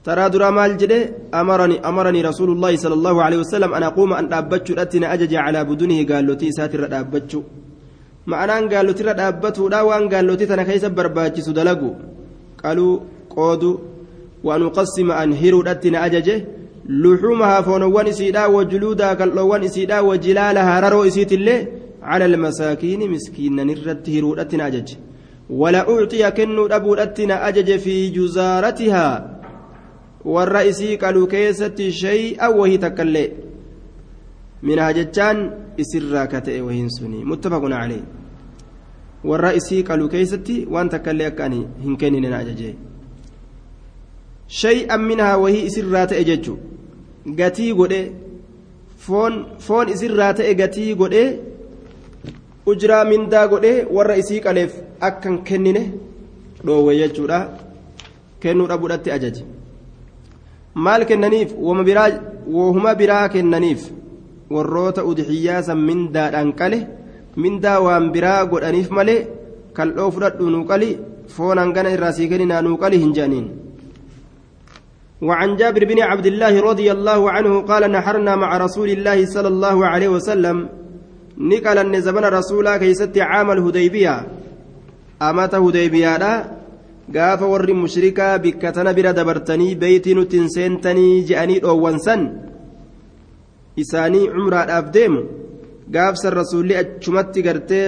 [0.04, 1.00] ترى درا مال جده
[1.34, 5.64] أمرني أمرني رسول الله صلى الله عليه وسلم أن أقوم أن أبتش أتنا أجج على
[5.64, 7.42] بدونه قال له تي ساتر أبتشو
[8.28, 11.90] ma'anaan gaallotirra dhaabbatuudha waan gaallotii tana keessa barbaachisu dalagu.
[12.60, 13.00] Qaluu
[13.34, 13.70] qoodu
[14.46, 16.34] waan uqassima an hiruudhatti na ajaje
[16.88, 21.60] luxuumahaa foonowwan isiidhaa wajuluudaa kal'oowwan isiidhaa wajilaalahaa raroo isiitillee
[22.02, 24.88] على المساكين مسكينا نرت هيرودتنا أجج
[25.50, 29.08] ولا أعطي كنو أبودتنا أجج في جزارتها
[30.24, 33.32] والرئيسي قالوا كيست شيئا وهي تكلي
[34.62, 35.36] من هجتان
[35.80, 38.04] إسرا كتئ وهين سني متفق عليه
[39.24, 42.74] والرئيسي قالوا كيستي وأنت كلي أكاني هنكني ناججي
[44.48, 46.04] شيئا منها وهي إسرا
[47.36, 48.12] تأجج قتي قد
[48.98, 51.14] فون فون إسرا تأجتي قد
[52.70, 55.82] ujiraa mindaa godhee warra isii qaleef akkan kennine
[56.66, 57.38] dhoowwe jechuudha
[58.42, 59.44] kennuu dhabuudhatti ajaje
[60.74, 61.54] maal kennaniif
[62.56, 63.86] wohuma biraa kennaniif
[64.50, 66.78] warroota udixiyyaa san mindaadhaan qale
[67.36, 69.26] mindaa waan biraa godhaniif malee
[69.72, 70.90] kal'oo fudhadhu nuu qali
[71.36, 73.67] foon hangana irraa sii kenninaa nuu hin jedhaniin
[75.22, 79.86] وعن جابر بن عبد الله رضي الله عنه قال نحرنا مع رسول الله صلى الله
[79.86, 80.68] عليه وسلم
[81.38, 84.24] ni qalanne zabana rasuulaa keeysatti caamal hudaybiyaa
[85.26, 86.30] amata hudaybiyaadha
[87.16, 92.24] gaafa warri mushrikaa bikka tana bira dabartanii beeytii nutti hin seentanii je'anii dhoowwansan
[93.82, 95.20] isaanii cumraadhaaf deemu
[95.96, 97.86] gaafsan rasuulli achumatti gartee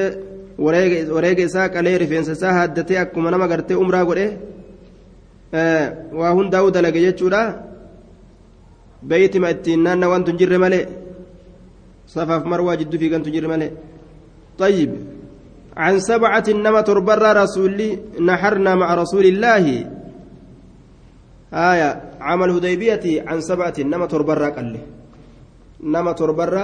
[1.15, 4.29] wareega isaa qalee rifeensa isaa haaddatee akkuma nama gartee umraa godhe
[5.53, 7.43] waa hundaa'uu dalage jechuudha.
[9.03, 10.87] Beeytima ittiin naanna wantu hin jirre malee
[12.11, 13.71] صفاف مروى جد في كنت جرمله
[14.59, 14.91] طيب
[15.77, 19.65] عن سبعة نما تربر رسولي نحرنا مع رسول الله
[21.55, 24.83] آية عمل هديبية عن سبعة نما تربر قال له
[25.83, 26.55] نما تربر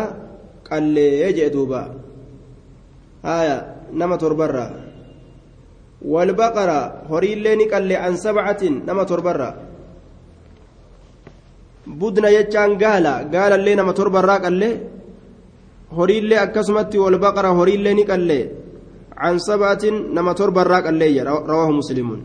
[0.70, 1.94] قال له يجي دوبا
[3.24, 3.56] آية
[3.92, 4.70] نما تربر
[6.12, 9.40] والبقرة هري اللين قال عن سبعة نما تربر
[12.00, 14.72] بدنا يجان قال قال اللي نما تربر قال له
[15.90, 18.50] horiillee akkasumatti wal baqara horiillee ni qallee
[19.20, 22.20] can sabaatin nama torbarraa qalleeyya rawaahu muslimuun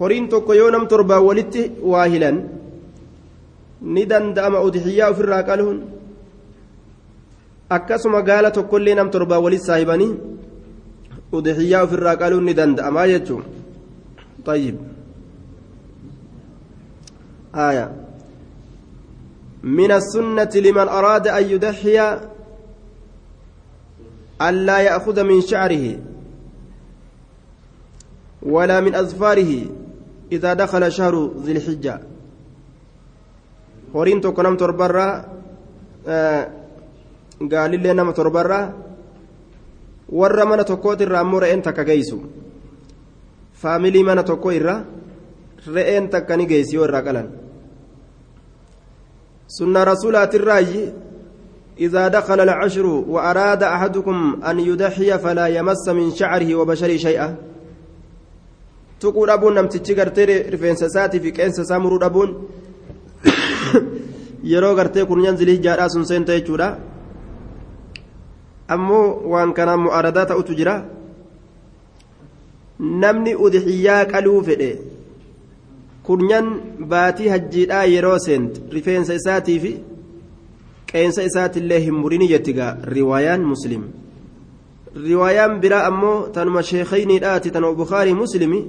[0.00, 2.36] horiin tokko yoo nam torbaa walitti waa hilan
[3.94, 5.78] ni danda'ama udixiyyaa ofirraa qaluun
[7.76, 10.12] akkasuma gaala tokkollee nam torbaa saahibanii
[11.40, 13.44] udixiyyaa ofirraa qaluun ni danda'amaa jechuun
[14.44, 14.76] طيب
[17.54, 17.92] آية
[19.62, 22.18] من السنة لمن أراد أن يضحي
[24.42, 25.98] ألا يأخذ من شعره
[28.42, 29.52] ولا من أظفاره
[30.32, 32.00] إذا دخل شهر ذي الحجة
[33.94, 35.24] horiin tokko nam torbarraa
[37.52, 38.83] gaalillee nama torbarraa
[40.08, 42.20] warra mana tokkootirraa ammoo re'een takka geessu
[43.62, 44.84] faamilii mana tokko irra
[45.74, 47.28] re'een takka ni geessi yoo irraa qalan
[49.48, 50.92] sunna rasuulaatirraayi
[51.80, 57.36] إذا دخل العشر وأراد أحدكم أن يضحي فلا يمس من شعره وبشره شيئا
[59.00, 62.30] تقول أبون نم تتشكرتي رفين سساتي في كين سسامرو أبون
[64.44, 66.66] yeroo gartee kun yanzilii jaadhaa sun seenta jechuudha
[68.68, 70.74] ammoo waan kanaan mu'aaradaa ta'utu jira
[72.78, 74.70] namni udixiyyaa qaluu fedhe
[76.06, 76.46] kunyan
[76.92, 79.72] baatii hajjiidhaa yeroo seent rifeensa isaatii fi
[80.92, 83.82] qeensa isaatillee hin murini jettigaa riwaayaan muslim
[85.08, 88.60] riwaayaan biraa ammoo tanuma sheekayniidhaati tanuma bukaarii muslimi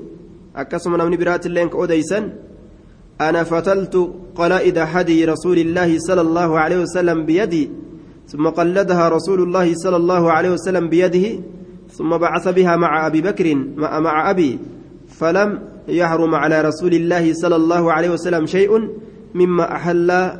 [0.63, 2.34] akkasuma namni biraatilleen ka odeysan
[3.19, 3.95] فتلت
[4.36, 7.69] قلائد حدي رسول الله صلى الله عليه وسلم بيدي
[8.27, 11.39] ثم قلدها رسول الله صلى الله عليه وسلم بيده
[11.91, 14.59] ثم بعث بها مع أبي بكر مع, أبي
[15.07, 18.89] فلم يحرم على رسول الله صلى الله عليه وسلم شيء
[19.35, 20.31] مما أحل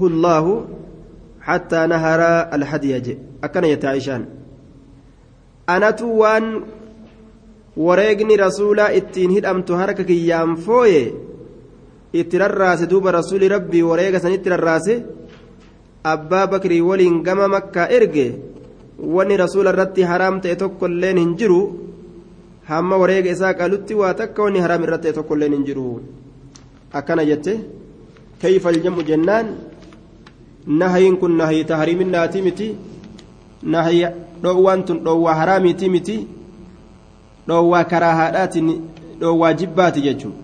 [0.00, 0.66] الله
[1.40, 2.20] حتى نهر
[2.54, 4.26] الهدي أكن يتعيشان.
[5.68, 6.62] أنا وان
[7.76, 11.14] wareegni rasuulaa ittiin hidhamtu harka kiyyaan fooye
[12.12, 14.94] itti rarraase duuba rasuuli rabbii wareega sanitti rarraase
[16.12, 18.26] abbaa bakrii waliin gama makkaa erge
[19.14, 21.60] wanni rasuula irratti haraam ta'e tokkolleen hin jiru
[22.70, 25.86] hamma wareega isaa qalutti waa takka wanni haraam irratti ta'e tokkolleen hin jiru
[27.00, 27.52] akkana jette
[28.42, 29.46] kayfa aljamu jennaan
[30.82, 32.68] nahayin kun nahii tahriiminnaati miti
[33.74, 34.06] nahayi
[34.42, 36.16] dhoowwaan tun dhoowwaa haraamiiti miti
[37.48, 38.70] dhoowwaa karaa haadhaatiin
[39.20, 40.34] dhoowwaa jibbaati jechuun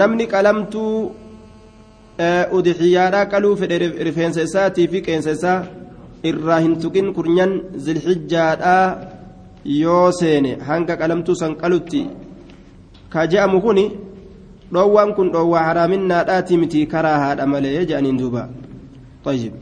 [0.00, 0.94] namni qalamtuu
[2.58, 5.64] udixiyyaadhaa qaluu fedhe rifeensa isaatii fi qeensa isaa
[6.30, 7.52] irraa hin tuqin kurnyan
[7.84, 8.96] zilxijjaadhaa
[9.64, 12.02] yoo seene hanga qalamtuu san qalutti
[13.12, 13.78] ka je'amu kun
[14.72, 18.48] dhoowwaan kun dhoowwaa haraaminnaadhaati miti karaa haadha malee je'aniin duuba
[19.24, 19.52] طيب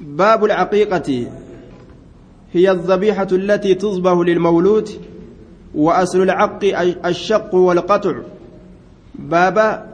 [0.00, 1.26] باب العقيقة
[2.52, 4.88] هي الذبيحة التي تصبح للمولود
[5.74, 6.60] وأصل العق
[7.06, 8.14] الشق والقطع
[9.14, 9.93] بابا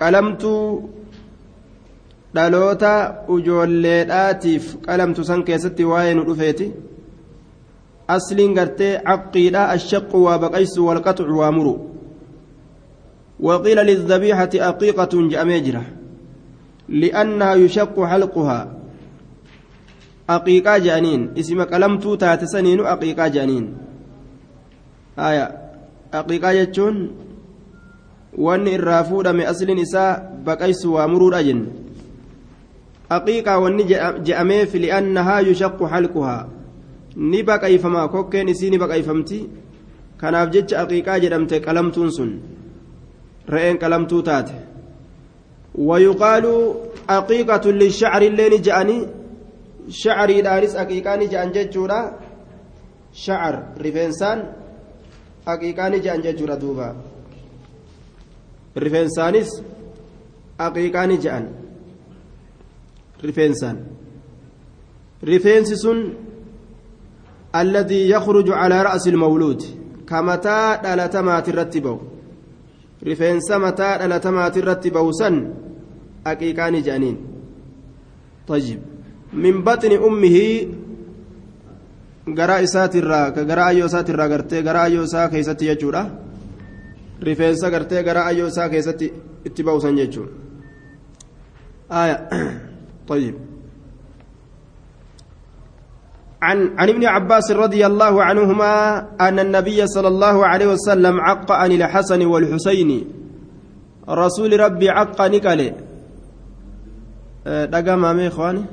[0.00, 0.44] قلمت
[2.34, 6.66] dhaloota ujoolleedhaatiif qalamtu san keessatti waa'ee nu dhufeeti
[8.16, 11.74] asliin gartee caqqiidha ashaqqu waa baqaysu walqaxucu waa muru
[13.40, 15.84] وقيل للذبيحة أقيقة جأميجرة
[16.88, 18.60] لأنها يشق حلقها
[20.30, 23.64] أقيقا جانين اسم قلمتو تاتسنين أقيقا جانين
[25.18, 25.46] آية
[26.14, 27.10] أقيقا جتشون
[28.36, 31.66] وأن الرافود من أصل نساء بقيس وامرور أجن
[33.12, 33.78] أقيقا وأن
[34.22, 36.48] جأميف لأنها يشق حلقها
[38.12, 39.38] kokkeen isii ni baqayfamti
[40.20, 42.30] kanaaf jecha aqiiqaa jedhamte qalamtuun sun
[43.48, 44.54] re'een qalamtuu taate
[45.88, 46.54] wayuqaalu
[47.18, 49.08] aqiiqatun lishacri illee ni je'anii
[50.00, 52.00] shacariidhaanis aqiiqaa ni je'an jechuudha
[53.24, 54.38] shacar rifeensaan
[55.52, 56.88] aqiiqaa ni je'an jechuudha duuba
[58.84, 59.50] rifeensaanis
[60.66, 61.44] aqiiqaa ni je'an
[63.28, 63.78] rifeensaan
[65.30, 66.00] rifeensi sun
[67.54, 69.62] الذي يخرج على رأس المولود
[70.08, 71.96] كمتى دلتمات الرتبو
[73.06, 75.34] رفين سمتا دلتمات الرتبو سن
[76.26, 77.16] أكيكان جانين
[78.48, 78.80] طيب
[79.32, 80.38] من بطن أمه
[82.28, 86.02] garaa isaatirraa ka garaa ayyoo isaatirraa gartee garaa ayyoo isaa keessatti jechuudha
[87.22, 89.12] rifeensa gartee garaa ayyoo isaa keessatti
[89.44, 90.32] itti ba'usan jechuudha.
[91.88, 92.28] Aya
[93.08, 93.34] طيب
[96.42, 101.72] عن عن ابن عباس رضي الله عنهما أن النبي صلى الله عليه وسلم عق عن
[101.72, 102.90] الحسن والحسين
[104.08, 105.74] رسول ربي عق نكالي
[107.46, 108.64] دقام مامي إخواني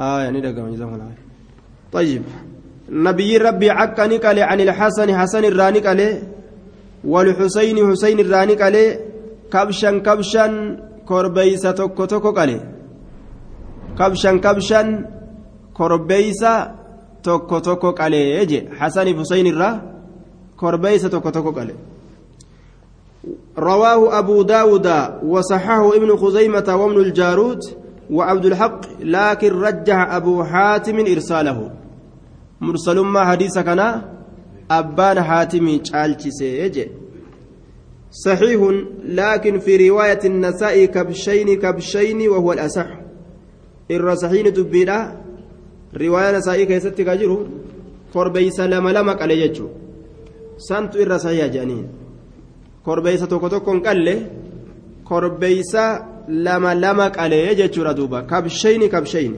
[0.00, 1.12] آه يعني دقام جزاهم الله
[1.92, 2.22] طيب.
[2.90, 6.22] نبي ربي عق نكالي عن الحسن حسن الرانكالي
[7.04, 8.84] والحسين حسين الراني قالي
[9.52, 10.46] كبشا كبشا
[11.08, 12.60] كوربيسا توكو توكو قالي
[13.98, 14.80] كبشا كبشا
[15.74, 16.74] كوربيسا
[17.22, 19.70] توكو توكو قالي يجي حسن حسين الرا
[20.60, 21.74] كوربيسا توكو توكو قالي
[23.58, 24.88] رواه أبو داود
[25.22, 27.60] وصححه ابن خزيمة وابن الجارود.
[28.10, 31.70] وعبد الحق لكن رجح أبو حاتم إرساله.
[32.60, 34.02] مرسل ما حديث كان
[34.70, 36.88] أبان حاتمي تشالتشي
[38.10, 38.60] صحيح
[39.04, 42.88] لكن في رواية النساء كبشين كبشين وهو الأصح.
[43.90, 45.16] الرصحين دبيرا
[45.96, 47.46] رواية نساء كيست كاجرو
[48.12, 49.68] كوربيس لما لما قال يجو
[50.58, 51.88] سانت الرصحية جانين.
[52.84, 54.26] كوربيس توكو توكو قال
[55.04, 55.76] كوربيس
[56.28, 59.34] لما لما قال يجو ردوبا كبشين كبشين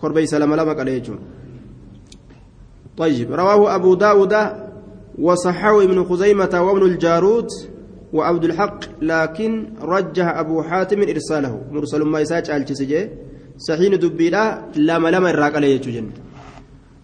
[0.00, 1.14] كوربيس لما لما قال يجو
[2.96, 4.34] طيب رواه أبو داود
[5.18, 7.48] وصححه ابن خزيمة وابن الجارود
[8.12, 12.64] وعبد الحق لكن رجح أبو حاتم إرساله مرسل ما يساج على
[13.56, 16.10] سحين دبيلا لما لما الراق عليه جن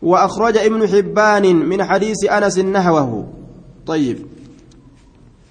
[0.02, 3.28] وأخرج ابن حبان من حديث أنس نحوه
[3.86, 4.18] طيب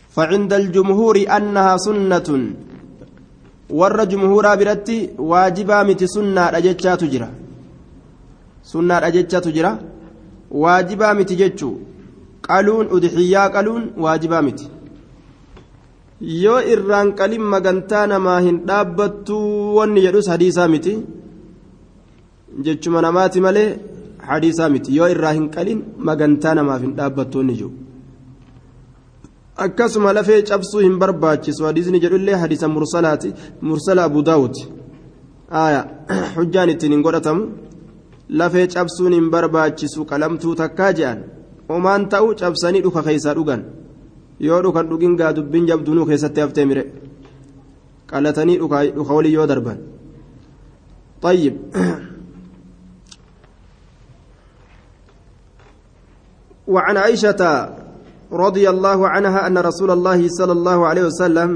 [0.09, 2.53] فعند الجمهور أنها سنة
[3.69, 7.29] warra jumhuuraa biratti waajibaa miti sunnaadha jechaatu jira.
[8.71, 9.71] Sunnaadha jechaatu jira.
[10.51, 11.75] Waajibaa miti jechuu.
[12.47, 14.67] Qaluun udhixiyyaa qaluun waajibaa miti.
[16.43, 20.93] Yoo irraan qalin magantaa namaa hin dhaabbattuu wanni jedhus hadiisaa miti.
[22.65, 23.69] Jechuma namaati malee
[24.29, 24.95] hadiisaa miti.
[24.97, 27.71] Yoo irraa hin qalin magantaa namaaf hin dhaabbattu wanni jiru.
[29.64, 33.34] akkasuma lafee cabsuu hin barbaachisu hadiisni jedhullee hadiisa mursalaati
[33.70, 34.54] mursala abu daawud
[35.64, 35.80] aya
[36.36, 37.42] hujjaan ittiin hin godhatamu
[38.42, 41.18] lafee cabsuun hin barbaachisu qalamtuu takkaa je'an
[41.68, 43.62] omaan ta'u cabsanii dhuka keessaa dhugan
[44.48, 46.84] yoo dhukan dhugin gaa dubbiin jabduunuu keessatti haftee mire
[48.12, 49.78] qalatanii dhuka walii yoo darban
[51.22, 51.54] طيب
[56.66, 57.70] وعن عائشة
[58.31, 61.49] رضي الله عنها أن رسول الله صلى الله عليه وسلم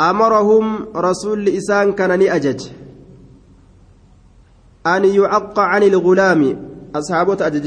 [0.00, 2.60] أمرهم رسول إسان كان أجج
[4.86, 6.56] أن يعق عن الغلام.
[6.94, 7.66] أصحابه أجج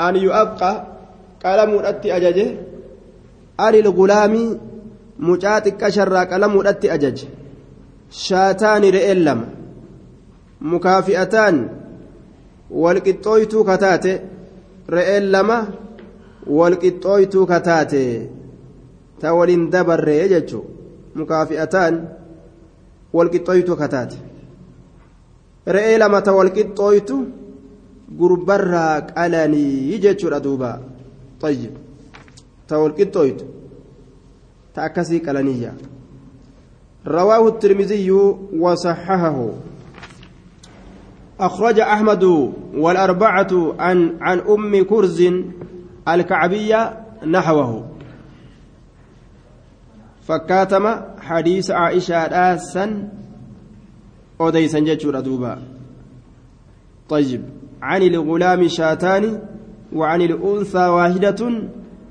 [0.00, 0.60] أن يعق
[1.44, 2.38] قلم أتي أجج.
[3.58, 4.60] عن الغلام
[5.18, 7.24] مجاتك شر قلم أتي أجج.
[8.10, 9.48] شاتان لما
[10.60, 11.68] مكافئتان.
[12.70, 14.33] والقطويتو كتاتي
[14.88, 15.58] re'een lama
[16.58, 18.02] walqixxooytuu kataate
[19.20, 20.66] ta waliin dabarree jechuun
[21.20, 21.94] mukaafi'ataan
[23.16, 24.16] walqixxooytuu kataate
[25.76, 27.16] re'ee lama ta walqixxooytu
[28.18, 30.70] gurbarraa qalanii jechuudha duuba
[31.40, 31.74] tayyib
[32.68, 33.44] ta walqixxooytu
[34.74, 35.72] ta akkasii qalaniyya
[37.06, 38.10] رواه الترمذي
[38.60, 39.50] وصححه
[41.40, 42.24] أخرج أحمد
[42.74, 45.22] والأربعة عن عن أم كرز
[46.08, 47.90] الكعبية نحوه.
[50.22, 53.08] فكاتم حديث عائشة آسا
[54.40, 55.62] أوديسا جتشور دوبا.
[57.08, 57.42] طيب
[57.82, 59.42] عن الغلام شاتان
[59.92, 61.50] وعن الأنثى واحدة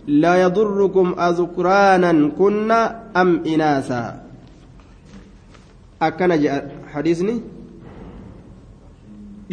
[0.08, 4.24] لا يضركم أذكرانا كنا أم إناثا.
[6.02, 6.60] أكن
[6.94, 7.42] حديثني؟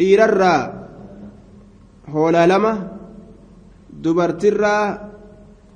[0.01, 0.61] Dhiirarraa
[2.13, 2.71] hoolaa lama
[4.03, 4.83] dubartirraa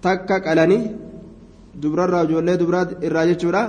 [0.01, 0.83] takka qalanii
[1.81, 3.63] dubrarraa ijoollee dubraa irraa jechuudha.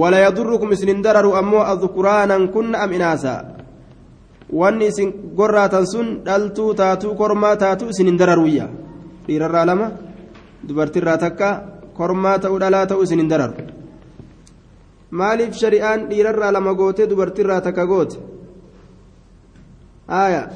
[0.00, 3.40] Wala yadurrukum isinin dararu ammoo adhukuraanan kunna inaasaa
[4.60, 8.68] wanni isin gorraatan sun dhaltuu taatuu kormaa taatuu isinin dararuyya
[9.26, 9.86] dhiirarraa lama
[10.68, 11.48] dubartirraa takka
[11.98, 13.54] kormaa ta'uu dhalaa ta'uu isinin dararu.
[15.10, 18.31] Maaliif shari'aan dhiirarraa lama goote dubartirraa takka goote
[20.11, 20.49] آية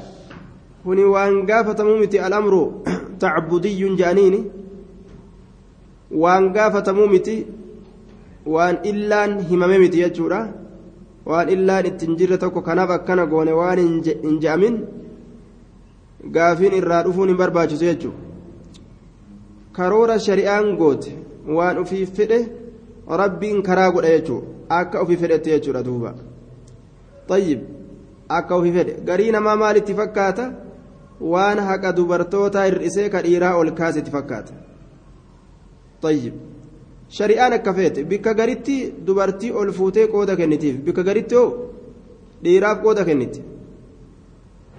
[0.84, 2.54] كوني وان قافة مومتي الأمر
[3.20, 4.40] تعبدي جانيني
[6.10, 7.46] وان قافة مومتي
[8.46, 10.40] وان إلان همممتي يجورا
[11.26, 14.74] وان إلان التنجير تكو كناف أكنا قوني وان إنجامين
[16.34, 18.10] قافين إرادفون برباجس يجو
[19.76, 21.04] كرورة شريان قوت
[21.48, 22.40] وان في فده
[23.08, 26.14] ربين كراغو يجو أكا في فده يجورا دوبا
[27.28, 27.60] طيب
[28.29, 28.93] akka ofii fedhe.
[29.05, 30.51] Garii namaa maalitti fakkaata?
[31.21, 34.53] Waan haqa dubartootaa hir'isee ka dhiiraa ol kaasetti fakkaata.
[36.01, 36.33] Tayyib.
[37.09, 38.03] Shari'aan akka feete.
[38.03, 40.75] Bikka garitti dubartii ol fuutee qooda kennitiif.
[40.85, 41.49] Bikka garitti hoo?
[42.43, 43.41] Dhiiraaf qooda kenniti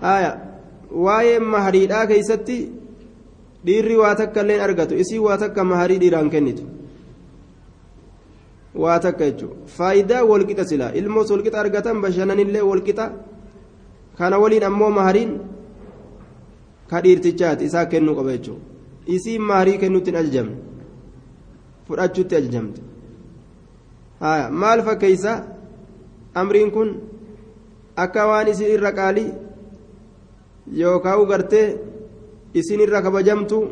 [0.00, 0.30] haya
[1.04, 2.56] waa'ee mahariidhaa keeysatti
[3.66, 4.94] dhiirri waa takka illeen argatu.
[4.94, 6.62] Isii waa takka maharii dhiiraan kennitu.
[8.74, 10.92] Waa takka jechuudha faayidaa walqixa silaa.
[10.94, 13.10] Ilmoos walqixa argatan bashannanillee walqixa
[14.18, 15.32] kana waliin ammoo mahariin
[16.90, 18.64] ka dhiirtichaati isaa kennuu qaba jechuudha
[19.16, 20.56] isiin maharii kennuutti hin ajajamne
[21.88, 22.80] fudhachuutti ajajamte
[24.62, 25.36] maal fakkeeysa
[26.42, 26.90] amriin kun
[28.06, 29.30] akka waan isin irra qaalii
[30.82, 31.66] yookaan gartee
[32.62, 33.62] isin irra kabajamtu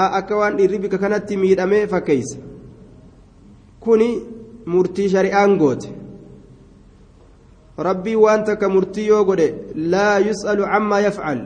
[0.00, 2.38] akka waan dhiirri bika kanatti miidhamee fakkeeysa.
[3.80, 4.08] kuni
[4.72, 5.88] murtii shari'aan goote
[7.78, 11.40] rabbii waan takka murtii yoo godhe laa yus'alu cammaa yafcal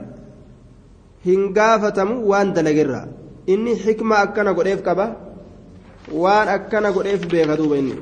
[1.25, 3.01] hin gaafatamu waan dalagerra
[3.53, 5.05] inni xikma akkana godheef qaba
[6.23, 7.95] waan akkana godheef beeka duuba inni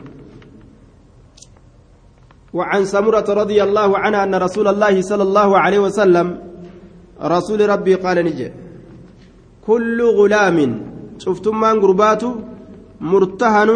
[2.54, 6.28] وعن سمرة رضي الله عنها أن رسول الله صلى الله عليه وسلم
[7.24, 8.52] رسول ربي قال نجي
[9.68, 10.58] كل غلام
[11.24, 12.32] شفتم من قرباته
[13.00, 13.72] مرتهن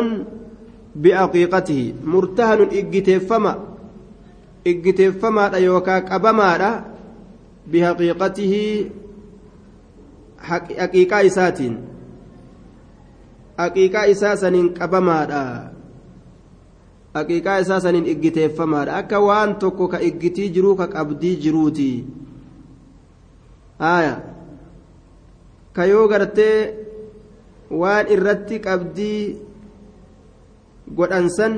[0.95, 3.53] بعقيقته مرتهن إجتفما
[4.67, 6.83] إجتفما يوكا قبما
[7.67, 8.53] بحقيقته
[10.41, 11.59] حقيقة إسات
[13.59, 14.51] حقيقة إساسا
[14.81, 15.19] قبما
[17.15, 22.05] حقيقة إساسا إجتفما أكا وان توكو كإجتي جرو كأبدي جروتي
[23.81, 24.23] آية
[25.75, 26.85] كيو غرتي
[27.69, 29.37] waan irratti qabdii
[30.97, 31.53] godhansan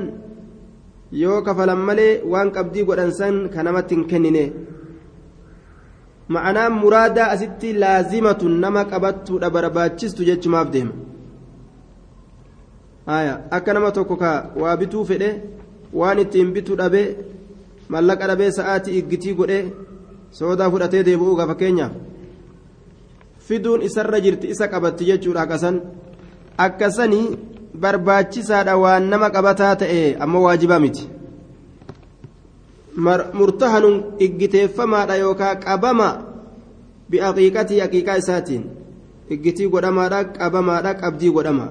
[1.12, 4.44] yoo kafalan malee waan qabdii godhan san ka namatti hin kennine.
[6.28, 10.92] Ma'anaan muraadaa asitti laazimatun nama qabattuudha barbaachistu jechumaaf deema.
[13.56, 14.30] Akka nama tokko ka
[14.60, 15.30] waa bituu fedhe
[15.92, 17.02] waan ittiin bituu dhabe
[17.88, 19.58] mallaqa dhabee sa'aatii iggitii godhe
[20.38, 21.92] soodaa fudhatee deebi'uuga fakkeenyaaf
[23.46, 25.76] fiduun isarra jirti isa qabatti jechuudha akkasan
[26.66, 27.26] akkasanii
[27.82, 31.04] barbaachisaadha waan nama qabataa ta'e ammoo waajibaa miti.
[33.38, 36.08] Murtahanun iggiteeffamaadha yookaan qabama
[37.10, 38.64] bi'aqiiqatii aqiiqaa isaatiin.
[39.30, 41.66] Iggitii godhamaadha qabamaadha qabdii godhama.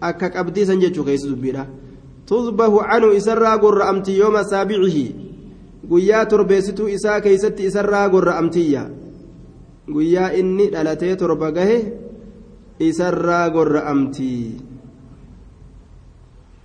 [0.00, 1.66] Akka qabdii san jechuu keessa dubbiidha.
[2.26, 5.06] Tuzbahu canu isarraa gorra'amti yooma saabicihi
[5.90, 8.82] guyyaa torbeessituu isaa keeysatti isarraa gorra'amtiyya.
[9.92, 11.78] Guyyaa inni dhalatee torba gahe
[12.78, 14.71] isarraa gorra'amtii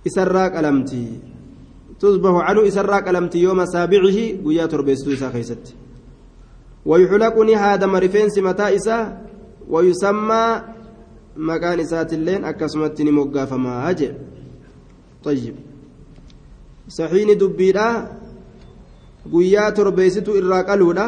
[0.08, 1.10] isarraa qalamtii
[2.00, 5.72] tusbahu canhu isarraa qalamtii yooma saabicihi guyyaa torbeessituu isaa keeysatti
[6.90, 9.02] wayuxlaquni haadama rifeensi mataa isaa
[9.74, 10.50] wayusammaa
[11.50, 14.28] maqaan isaatilleen akkasumatti ni moggaafamaa jedhe
[15.24, 15.54] طيب
[16.88, 17.86] saxiini dubbiidha
[19.32, 21.06] guyyaa torbeessituu irraa qaluudha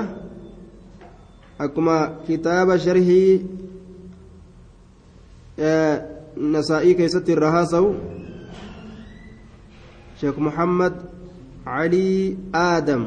[1.65, 1.97] akkuma
[2.27, 3.33] kitaaba sharhii
[6.55, 7.33] nasaa'ii keessatti
[10.21, 10.95] sheekh muhammad
[11.65, 13.03] calii aadam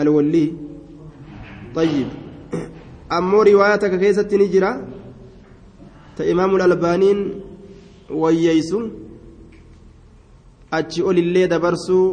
[0.00, 0.48] alwallii
[1.74, 2.08] طيب
[3.16, 4.70] ammoo riwaayaa takka keessatti ni jira
[6.16, 7.20] ta imaamul albaaniin
[8.22, 8.78] wayyeysu
[10.78, 12.06] achi olillee dabarsuu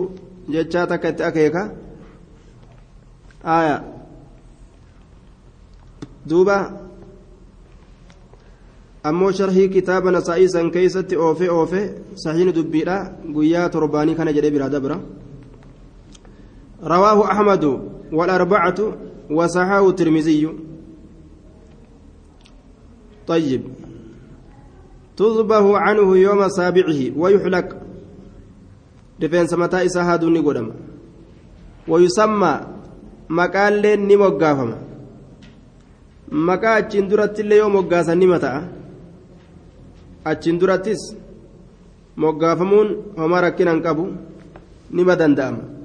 [0.54, 1.62] jechaa takka itti akeeka
[3.58, 3.76] aya
[6.30, 6.58] duuba
[9.04, 11.82] ammoo sharhii kitaaba nasaa'ii san keeysatti oofe oofe
[12.24, 12.98] sahiini dubbiidha
[13.36, 15.00] guyyaa torbaanii kana jedhee biraa dabra
[16.84, 17.64] رواه أحمد
[18.12, 18.80] والأربعة
[19.32, 20.50] وصححه الترمذي
[23.28, 23.62] طيب
[25.18, 27.76] تذبه عنه يوم سابعه ويحلق
[29.20, 30.74] rifeensa mataa isaa haaduu ni godhama
[31.88, 32.68] wayusammaa
[33.28, 34.78] maqaalleen ni moggaafama
[36.32, 38.62] maqaa achiin durattillee yoo moggaasan nima ta'a
[40.26, 41.02] achiin durattis
[42.16, 44.08] moggaafamuun homaa rakkina hin qabu
[44.92, 45.80] nima danda'ama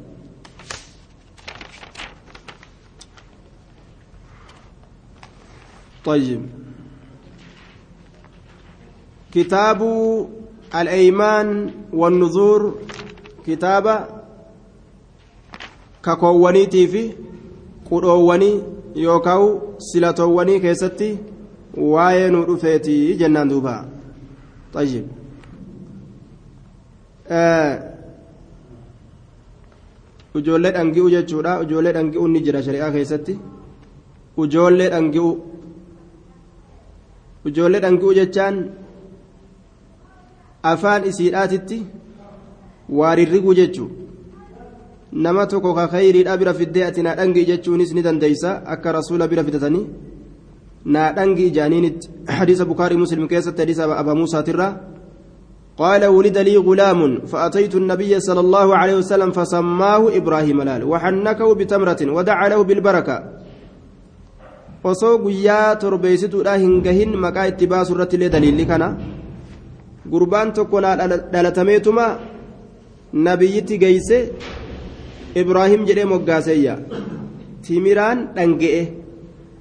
[6.04, 6.40] طيب
[9.32, 9.80] كتاب
[10.80, 12.74] الأيمان والنذور
[13.46, 14.08] kitaaba
[16.00, 17.02] kakoowwaniitii fi
[17.88, 18.62] qudhoowwanii
[18.94, 21.18] yookaan silatoowwanii keessatti
[21.76, 23.48] waa'ee nu dhufeetii jennaan
[24.74, 25.06] tayyib
[30.38, 31.52] ijoollee dhangi'u jechuudha.
[31.64, 33.34] Ijoollee dhangi'u ni jira shari'aa keessatti.
[34.44, 35.30] Ijoollee dhangi'u
[37.48, 38.56] ijoollee dhangi'u jechaan
[40.72, 41.78] afaan isiidhaatitti
[42.98, 43.90] waarirriguu jechuun
[45.24, 48.50] nama tokko ka khayriidha bira fiddee ati naa dhangii jechuunis ni dandeeysa.
[48.66, 49.86] Akka rasuula bira fidatanii
[50.84, 54.72] naa dhangii ijaaniinitti hadiisa bukaarii muslim keessatti hadiisa abaa muusaatirraa
[55.78, 62.00] قال ولد لي غلام فأتيت النبي صلى الله عليه وسلم فسماه إبراهيم لال وحنكه بتمرة
[62.16, 63.16] ودعا له بالبركة
[66.84, 68.88] gahin maqaa itti baasu irratti illee daliilli kana
[70.12, 70.94] gurbaan tokko naa
[71.32, 72.06] dhalatameetuma
[73.26, 74.18] nabiyyitti geeyse
[75.42, 76.74] ibraahim jedhee moggaaseeyya
[77.64, 78.82] timiraan dhanga'e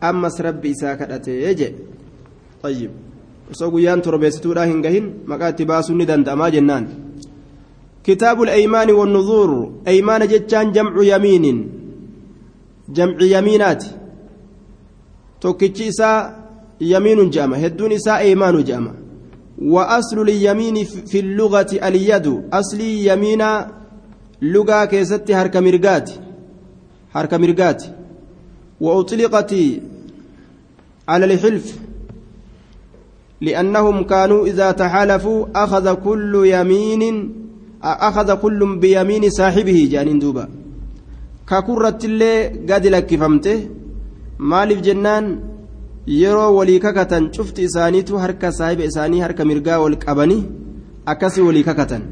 [0.09, 1.87] ammas rabbi isaa kadhatee jedhe
[2.61, 2.91] tayyib.
[3.51, 6.85] Osoo guyyaan torbeessituudha hin gahin maqaa itti baasuun ni danda'amaa jennaan.
[8.03, 11.45] كتاب الأيمان والنذور أيمان جتان جمع يمين
[12.89, 13.83] جمع يمينات
[15.41, 16.43] توكيتشي إساء
[16.81, 18.91] يمين جامع هدون إساء أيمان جامع
[19.61, 23.43] وأصل اليمين في اللغة اليد أصلي يمين
[24.41, 26.11] لغة كيست هرك مرقات
[27.15, 27.83] هرك مرقات
[28.81, 29.53] وأطلقت
[31.07, 31.77] على الحلف
[33.41, 37.03] لأنهم كانوا إذا تحالفوا أخذ كل يمين
[37.83, 40.49] أخذ كل بيمين صاحبه جانين دوبا
[41.47, 43.59] ككرة اللي قد لك فهمته
[44.39, 45.39] مالف جنان
[47.31, 50.43] cufti isaaniitu harka saahiba isaanii harka mirgaa wal qabanii
[51.05, 52.03] akkasii walii kakatan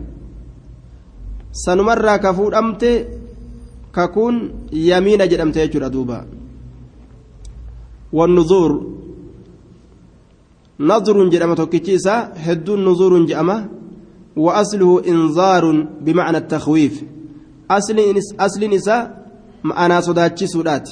[1.51, 3.07] sanumarraa ka fuudhamte
[3.91, 4.35] kakuun
[4.71, 6.25] yamiina jedhamte jechuudha duuba
[10.80, 13.57] nadruun jedhama tokkichi isaa hedduun nuzuuruun jedhama
[14.36, 17.03] وأصله إنذار بمعنى التخويف.
[17.72, 17.97] أصل
[18.39, 19.26] أصل نساء
[19.64, 20.89] معنى صداتش سودات.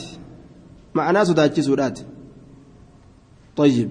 [0.95, 1.99] معنى صداتش سودات.
[3.55, 3.89] طيب.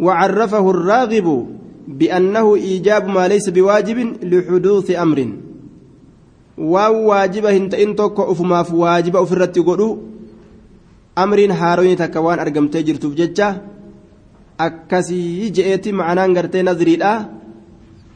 [0.00, 1.46] وعرفه الراغب
[1.88, 5.32] بأنه إيجاب ما ليس بواجب لحدوث أمر.
[6.58, 9.58] وواجب هنت إن توكو أفما في واجب أفرت
[11.20, 13.62] قلو أمر هاروين تكوان أرقم تجر تفججة
[14.60, 17.12] أكسي جئتي معنى قرتي نظري لا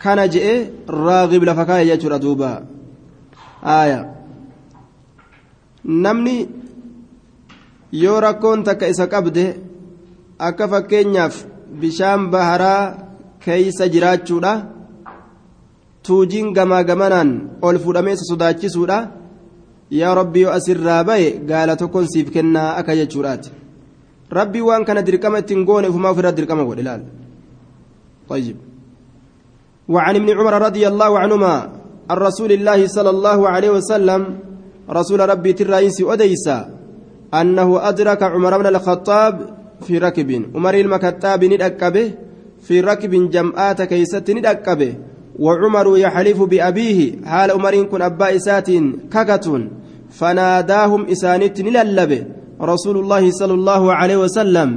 [0.01, 0.47] كان جئ
[0.89, 2.53] راغب لفكاية يجر دوبا
[3.65, 4.15] آية
[5.85, 6.49] namni
[7.93, 9.45] yoo rakkoon takka isa qabde
[10.39, 11.35] akka fakkeenyaaf
[11.81, 12.95] bishaan baharaa
[13.45, 14.53] keeysa jiraachuudha
[16.07, 17.31] tuujiin gamaa gamanaan
[17.63, 18.99] ol fudhamee sodaachisuudha
[19.91, 23.51] yaa rabbi yoo asirraa baye gaala tokkoon siif kennaa akka jechuudhaati.
[24.31, 27.03] Rabbii waan kana dirqama ittiin goone ufumaa ofirraa dirqama godhe laal
[28.29, 28.57] طيب
[29.89, 31.55] وعن ابن عمر رضي الله عنهما
[32.11, 34.21] عن رسول الله صلى الله عليه وسلم
[34.91, 36.59] رسول ربي تراينس أديسا
[37.35, 39.35] أنه أدرك عمر بن الخطاب
[39.85, 40.31] في ركب.
[40.55, 42.07] عمر المكتاب ندأكبه
[42.65, 44.93] في ركب جمعات كيست ندأكبه
[45.39, 48.71] وعمر يحلف بأبيه حال عمر كن أبا إسات
[49.13, 49.63] ككتون
[50.11, 52.23] فناداهم إسانت نللبه
[52.61, 54.69] رسول الله صلى الله عليه وسلم.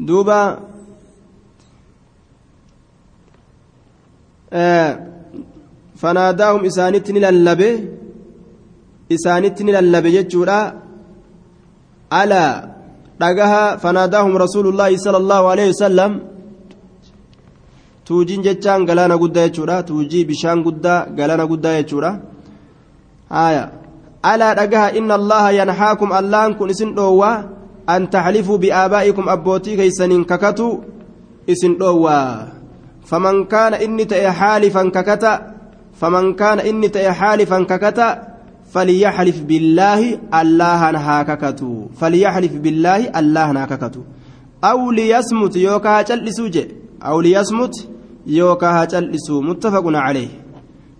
[0.00, 0.58] دوبا
[4.52, 4.92] آه
[5.96, 7.72] فناداهم إسانت نللبه
[9.12, 10.60] إسانت نللبه جتشورا
[12.12, 12.74] ألا
[13.20, 16.12] dhagaha fanaadaahum rasuulullaahi sala allahu aleyhi wasalam
[18.04, 22.10] tuujiin jechaan galaana guddaa jechuudha tuujii bishaan guddaa galaana guddaa jechuudha
[23.36, 23.64] haya
[24.32, 27.36] alaa dhagaha inna allaha yanhaakum allahan kun isin dhoowwaa
[27.94, 30.68] an taxlifuu biaabaa'ikum abbootii keeysaniin kakatu
[31.54, 32.28] isin dhoowwaa
[33.10, 35.32] faman kaana inni ta'e xaalifan kakata
[36.00, 38.08] faman kaana inni ta'e xaalifan kakata
[38.74, 40.00] فليحلف بالله
[40.40, 44.02] الله هاككتو فليحلف بالله الله هاككتو
[44.70, 46.64] أو ليصمت يوكا جلسو جي
[47.08, 47.74] أو ليصمت
[48.26, 50.28] yookaan haa cal'isu muttafaquna calee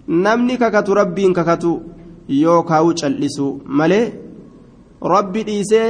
[0.07, 1.83] namni kakatu rabbiin kakatu
[2.29, 4.13] yookaan uu cal'isu malee
[5.15, 5.89] rabbi dhiisee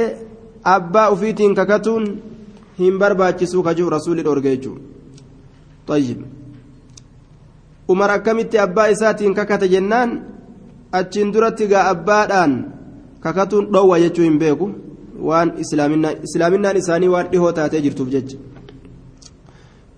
[0.75, 2.05] abbaa ufiitiin kakatuun
[2.79, 6.25] hin barbaachisuu kajuuf rasuulli dhoorgee jechuudha.
[7.87, 10.21] umar akkamitti abbaa isaatiin kakate jennaan
[10.91, 12.53] achiin duratti gaa abbaadhaan
[13.19, 14.71] kakatuun dhoowwa jechuu hin beeku
[15.27, 15.53] waan
[16.25, 18.37] islaaminaan isaanii waan dhihoo taatee jirtuuf jecha.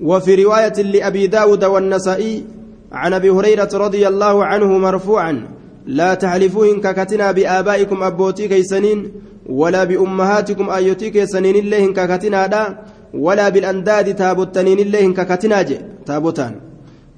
[0.01, 2.43] وفي رواية لأبي داود والنسائي
[2.91, 5.47] عن أبي هريرة رضي الله عنه مرفوعا
[5.85, 9.11] لا تحلفوا إن ككتنا بآبائكم أبوتي كيسنين
[9.49, 12.77] ولا بأمهاتكم أيوتي كيسنين الله إن ككتنا دا
[13.13, 15.65] ولا بالأنداد تابوتنين الله إن ككتنا
[16.05, 16.55] تابوتان.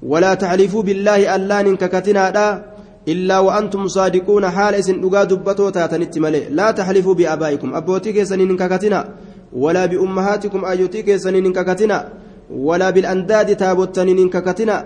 [0.02, 2.64] ولا تحلفوا بالله ألان ككتنا دا
[3.08, 9.08] إلا وأنتم صادقون حال إسن أغا دبتو تاتنت ملي لا تحلفوا بآبائكم أبوتي كيسنين ككتنا
[9.52, 12.08] ولا بأمهاتكم أيوتي كيسنين ككتنا.
[12.50, 14.76] ولا بالأنداد تابوتنين ككتنا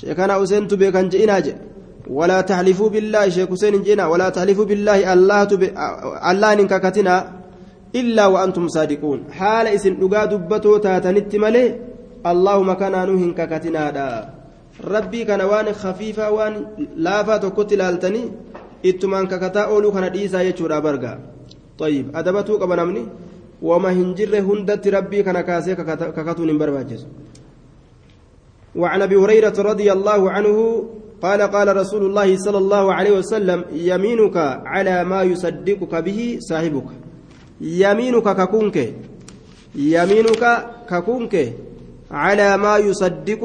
[0.00, 1.46] شيخنا أسنت بكن جئناج
[2.10, 4.06] ولا تحلفوا بالله شيخ حسين جئنا.
[4.06, 5.62] ولا تحلفوا بالله الله تب...
[6.30, 7.14] الله ككتنا
[7.94, 9.20] إلا وأنتم صادقون.
[9.38, 11.64] حال إسن أغا دبتو تاتنت ملي
[12.26, 14.08] اللهم كان نوهن ككتنا دا.
[14.80, 16.54] rabbii kana waan khafiifaa waan
[16.96, 18.32] laafaa tokkotti ilaaltanii
[18.90, 21.12] ittumaan kakataa ooluu kana dhiisaa jechuudha barga
[21.78, 23.02] طيب adabatuu qaba namni
[23.62, 27.06] wama hin jirre hundatti rabbii kana kaasee kakatuun hin barbaachisu
[28.76, 30.84] وعن ابي هريره رضي الله عنه
[31.22, 36.88] قال قال رسول الله صلى الله عليه وسلم يمينك على ما يصدقك به صاحبك
[37.60, 38.76] يمينك ككونك
[39.76, 40.44] يمينك
[40.88, 41.34] ككونك
[42.10, 43.42] على ما يصدق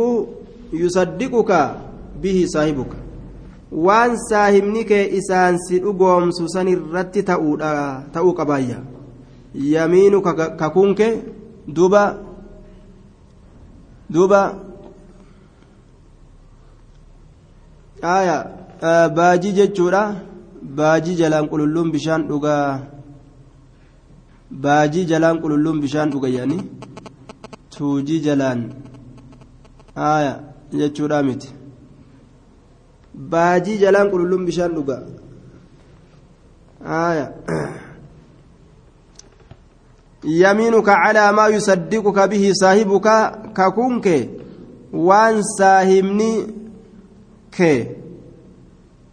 [3.72, 7.72] waan saahibni kee isaan si dhugoomsu san irratti ta'uudha
[8.16, 8.78] ta'uu qabaayya
[9.58, 10.22] yamiinu
[10.62, 11.08] kakuunke
[11.76, 12.04] duuba
[14.10, 14.42] duuba
[18.02, 18.38] aya
[19.16, 20.02] baajii jechuudha
[20.78, 22.80] baajii jalaan qululluun bishaan dhugaa
[24.64, 26.62] baajii jalaan qululluun bishaan dhuga jedhanii
[27.78, 28.60] tuujii jalaan
[29.96, 30.34] aya
[30.80, 31.50] jechuudha miti
[33.32, 34.98] baajii jalaan qululluun bishaan dhuga
[37.02, 37.26] aya
[40.28, 43.14] yamiinuka calaa maa yusaddiquka bihi saahibuka
[43.54, 44.30] kakuun kee
[44.94, 46.32] waan saahibni
[47.58, 47.80] kee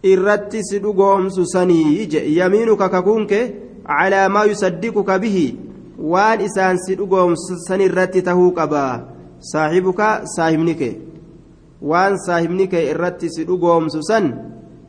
[0.03, 3.45] irratti si dhugoomsu sanii je yamiinuka kakuun kee
[3.87, 5.47] calaa maa yusaddiquka bihi
[5.97, 8.93] waan isaan si dhugoomsu san irratti tahuu qabaa
[9.51, 10.93] saahibuka saahibni kee
[11.81, 14.31] waan saahibni kee irratti si dhugoomsu san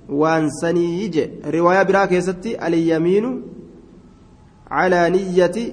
[0.08, 3.30] waan sanii je riwaayaa biraa keessatti alyamiinu
[4.68, 5.66] calaa niyyati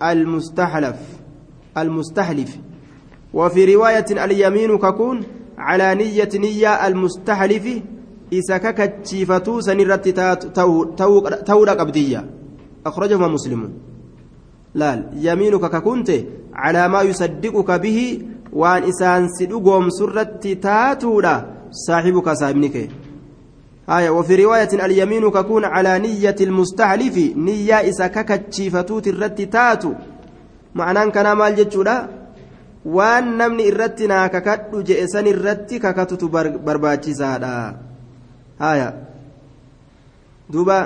[0.00, 0.96] almustaxlaf
[1.76, 2.56] المستحلف.
[3.34, 5.22] وفي رواية اليمين ككون
[5.58, 7.82] على نية نية المستحلف
[8.32, 10.08] إذا ككتشيفتو سنرت
[11.46, 12.30] تورا قبدية
[12.86, 13.72] أخرجهما مسلم.
[14.74, 16.10] لا يمينك ككنت
[16.54, 18.22] على ما يصدقك به
[18.52, 21.34] وان إسان سدقهم سرت تاتورا
[21.70, 22.90] صاحبك صاحبنك.
[23.89, 29.91] آية وفي رواية اليمين ككون على نية المستحلف نية إذا ككتشيفتو ترت تاتو
[30.75, 32.21] معنى كان مال جتشورا
[32.85, 36.29] waan namni irratti naa kakadhu je'e san irratti kakatutu
[36.65, 37.53] barbaachisaadha
[38.57, 38.87] haya
[40.49, 40.77] duuba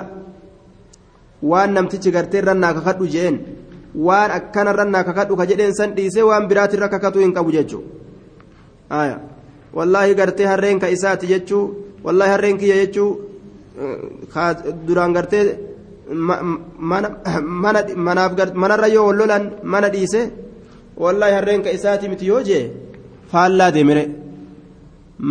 [1.42, 3.36] waan namtichi gartee irra naa kakadhu je'een
[4.08, 7.82] waan akkana irra naa kakadhu ka jedheen san dhiisee waan biraatirra kakatu hin qabu jechuu
[8.92, 9.16] haya
[9.72, 11.64] wallaahi gartee harreen ka isaati jechuu
[12.05, 13.09] wallaahi harreen kiyya jechuu
[14.87, 15.43] duraan gartee
[18.61, 19.43] manarra yoo wal lolan
[19.73, 20.21] mana dhiise
[21.03, 22.63] wallaahi harreen ka isaati miti yoo jee
[23.31, 24.03] faallaa deemire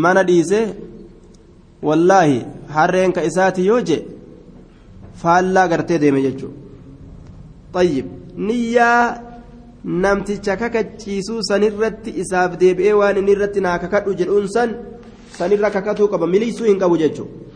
[0.03, 0.61] mana dhiise
[1.89, 2.39] wallaahi
[2.77, 4.03] harreen ka isaati yoo jee
[5.23, 6.59] faallaa gartee deeme jechuudha
[7.75, 8.07] xayyib
[8.47, 9.03] niyyaa
[10.05, 14.71] namticha kakachiisuu sanirratti isaaf deebi'ee waan inni irratti naa kakadhu jedhuun san
[15.39, 17.51] qaba miliisuu hin qabu jechuudha.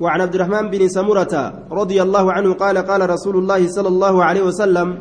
[0.00, 4.42] وعن عبد الرحمن بن سمرة رضي الله عنه قال قال رسول الله صلى الله عليه
[4.42, 4.98] وسلم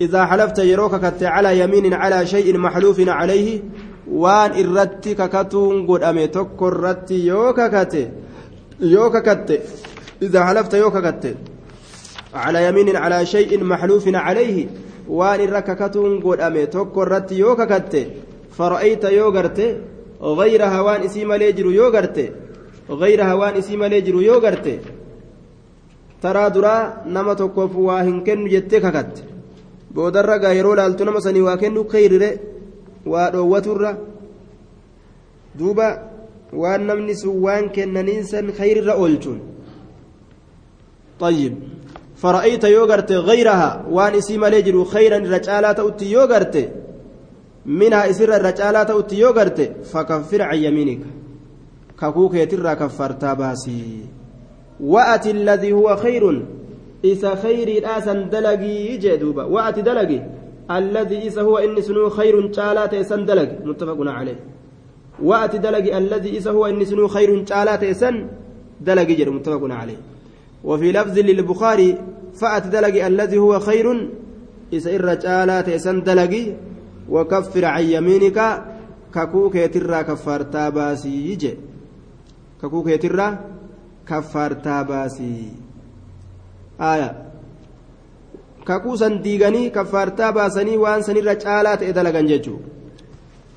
[0.00, 3.62] إذا حلفت يروك على يمين على شيء محلوف عليه
[4.10, 8.10] وان إرتي ككتون قد أمي تكر رتي يوكا كت
[8.80, 9.62] يوكا كت.
[10.22, 11.36] إذا حلفت يوكا كت.
[12.34, 14.66] على يمين على شيء محلوف عليه
[15.08, 17.94] وان إرككتون قد أمي تكر رتي يوكا كت.
[18.58, 19.58] فرأيت يوغرت
[20.22, 22.32] غير هوان اسم ليجر يوغرت
[22.90, 24.80] غير هوان اسم ليجر يوغرت
[26.22, 29.16] ترى درا نما تكوف واهن كن جتك كت
[29.94, 32.30] boodarra gaa yeroo laaltu nama sanii waa kennu kayrire
[33.12, 33.90] waa dhoowwaturra
[35.58, 35.86] duuba
[36.52, 39.40] waan namni sun waan kennaniin san kayrirra oolchuun
[41.20, 41.54] طيب.
[42.16, 43.86] فرأيت يوغرت غيرها.
[43.90, 46.54] وان اسي مالي جرو خيرا رجالا تأتي يوغرت
[47.68, 49.60] منها اسر الرجالا تأتي يوغرت
[49.90, 51.02] فكفر عن يمينك
[52.00, 53.82] ككوك يترى كفرتا باسي
[54.80, 56.24] وأتي الذي هو خير
[58.30, 60.18] dalagii jee duuba wa'ati dalagi
[60.68, 64.38] alladii isa huwa inni sunuu khayrun caalaa ta'e san dalagi muttafaquna calee
[65.28, 68.16] wa'ati dalagi alladii isa huwa inni sunuu khayrun caalaa ta'e san
[68.86, 69.98] dalagi jedhu muttafaquna calee
[70.64, 71.98] وفي لفظ للبخاري
[72.34, 74.08] فأت دلقي الذي هو خير
[74.72, 76.44] إذا إر جالا تيسن دلقي
[77.08, 78.38] وكفر عن يمينك
[79.14, 81.54] ككوك يترى كفارتا باسي يجي.
[82.62, 83.38] ككوك يترى
[84.08, 85.68] كفارتا باسي
[89.00, 92.60] san diiganii kaffaartaa baasanii waan sanirra caalaa ta'e dalagan jechuu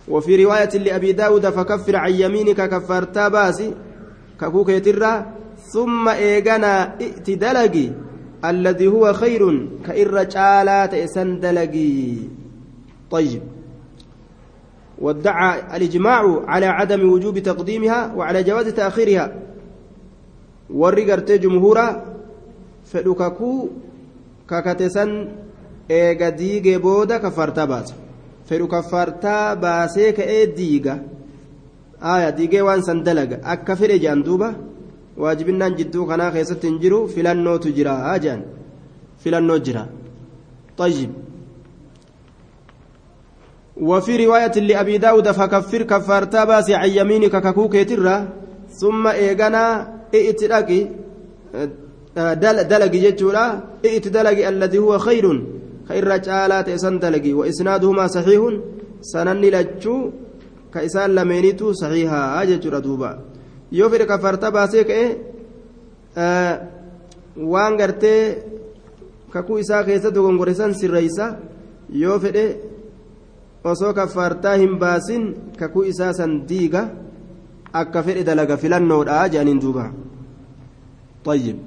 [0.07, 3.73] وفي رواية لأبي داود فكفر عن يمينك كفارتا باسي
[4.41, 5.25] ككوك يترى
[5.73, 7.89] ثم إيغانا ائت دلقي
[8.45, 12.15] الذي هو خير كإر جالات إسن دلقي
[13.11, 13.41] طيب
[15.01, 19.33] وادعى الإجماع على عدم وجوب تقديمها وعلى جواز تأخيرها
[20.69, 22.05] ورقرت جمهورا
[25.91, 27.95] eega diigee booda kaffartaa baasa
[28.49, 30.93] fedhu kaffartaa baasee ka'ee diiga
[32.13, 34.49] aya diigee waan san dalaga akka fedhe jedhan duuba
[35.21, 37.95] waajibinnaan jidduu kanaa keessatti hin jiru filannootu jira
[38.25, 38.45] jedhan
[39.23, 39.85] filannoo jira
[40.77, 41.11] طيب
[43.81, 48.27] وفي رواية لأبي داود فكفر كفارتا باسي عن يمينك ككوك ترى
[48.81, 49.63] ثم إيغانا
[50.15, 50.87] ائتلاقي
[52.73, 53.45] دلقي جتشورا
[53.85, 55.25] إئت دلقي الذي هو خير
[55.89, 58.41] خير رجالات إسان دلقي وإسنادهما صحيح
[59.01, 60.11] سنني لجو
[60.73, 63.19] كإسان لمينيتو صحيحا جتشورا دوبا.
[63.71, 65.17] يوفر كفرت باسيك إيه
[66.17, 66.61] آه
[67.37, 68.43] waan gartee
[69.31, 71.25] kakuu isaa keessatti gongoresan sirreeysa
[72.01, 72.43] yoo fedhe
[73.63, 75.23] osoo kaffaartaa hin baasin
[75.59, 76.89] kakuu isaa san diiga
[77.73, 79.85] akka fedhe dalaga filannoodha jedhaniin duuba.
[81.25, 81.57] طيب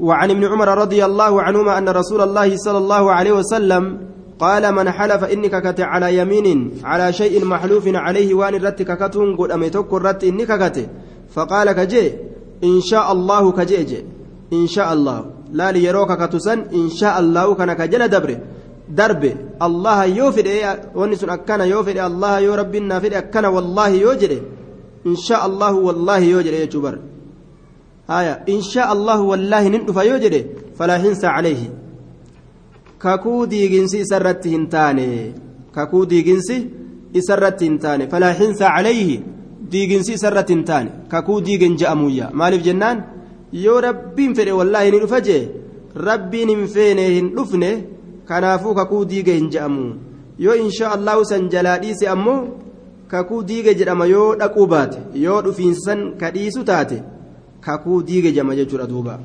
[0.00, 3.98] وعن ابن عمر رضي الله عنهما أن رسول الله صلى الله عليه وسلم
[4.38, 9.50] قال من حلف إنك كت على يمين على شيء محلوف عليه وان رتك كتون قد
[9.50, 10.88] أميتك رت إنك كت
[11.34, 12.04] فقال كجي
[12.64, 14.00] إن شاء الله كجيجي
[14.52, 15.18] إن شاء الله.
[15.52, 16.58] لا ليروك كتسن.
[16.72, 18.38] إن شاء الله كان كجل دبره.
[18.98, 19.30] Darbe
[19.66, 20.54] allaha yoo fedhe
[21.00, 24.38] wanni sun akkana yoo fedhe allaha yoo rabbiin naa fedhe akkana wallaahi yoo jedhe
[25.10, 26.94] insha allahu wallaahi yoo jedhe jechuu bar
[28.12, 30.40] haya insha allahu wallaahi nin dhufa yoo jedhe
[30.78, 31.68] falaa hinsa calayhi
[33.04, 35.06] kakuu diiginsi isarratti hin taane
[35.76, 36.56] kakuu diiginsi
[37.20, 39.16] isarratti hin taane falaa hinsa calayhi
[39.72, 42.98] diiginsi isarratti hin taane kakuu diigen je'amuyya maaliif jennaan
[43.64, 45.42] yoo rabbiin fedhe wallaahi ni dhufa jee
[46.08, 47.70] rabbiin hin feene hin dhufne
[48.30, 49.86] kanaafuu kakuu diige hin je'amu
[50.46, 52.40] yoo insha allahu san jalaa dhiise ammoo
[53.14, 57.02] kakuu diige jedhama yoo dhaquu baate yoo dhufiinsan ka dhiisu taate
[57.68, 59.18] kakuu diige jedhama jechuudha duuba.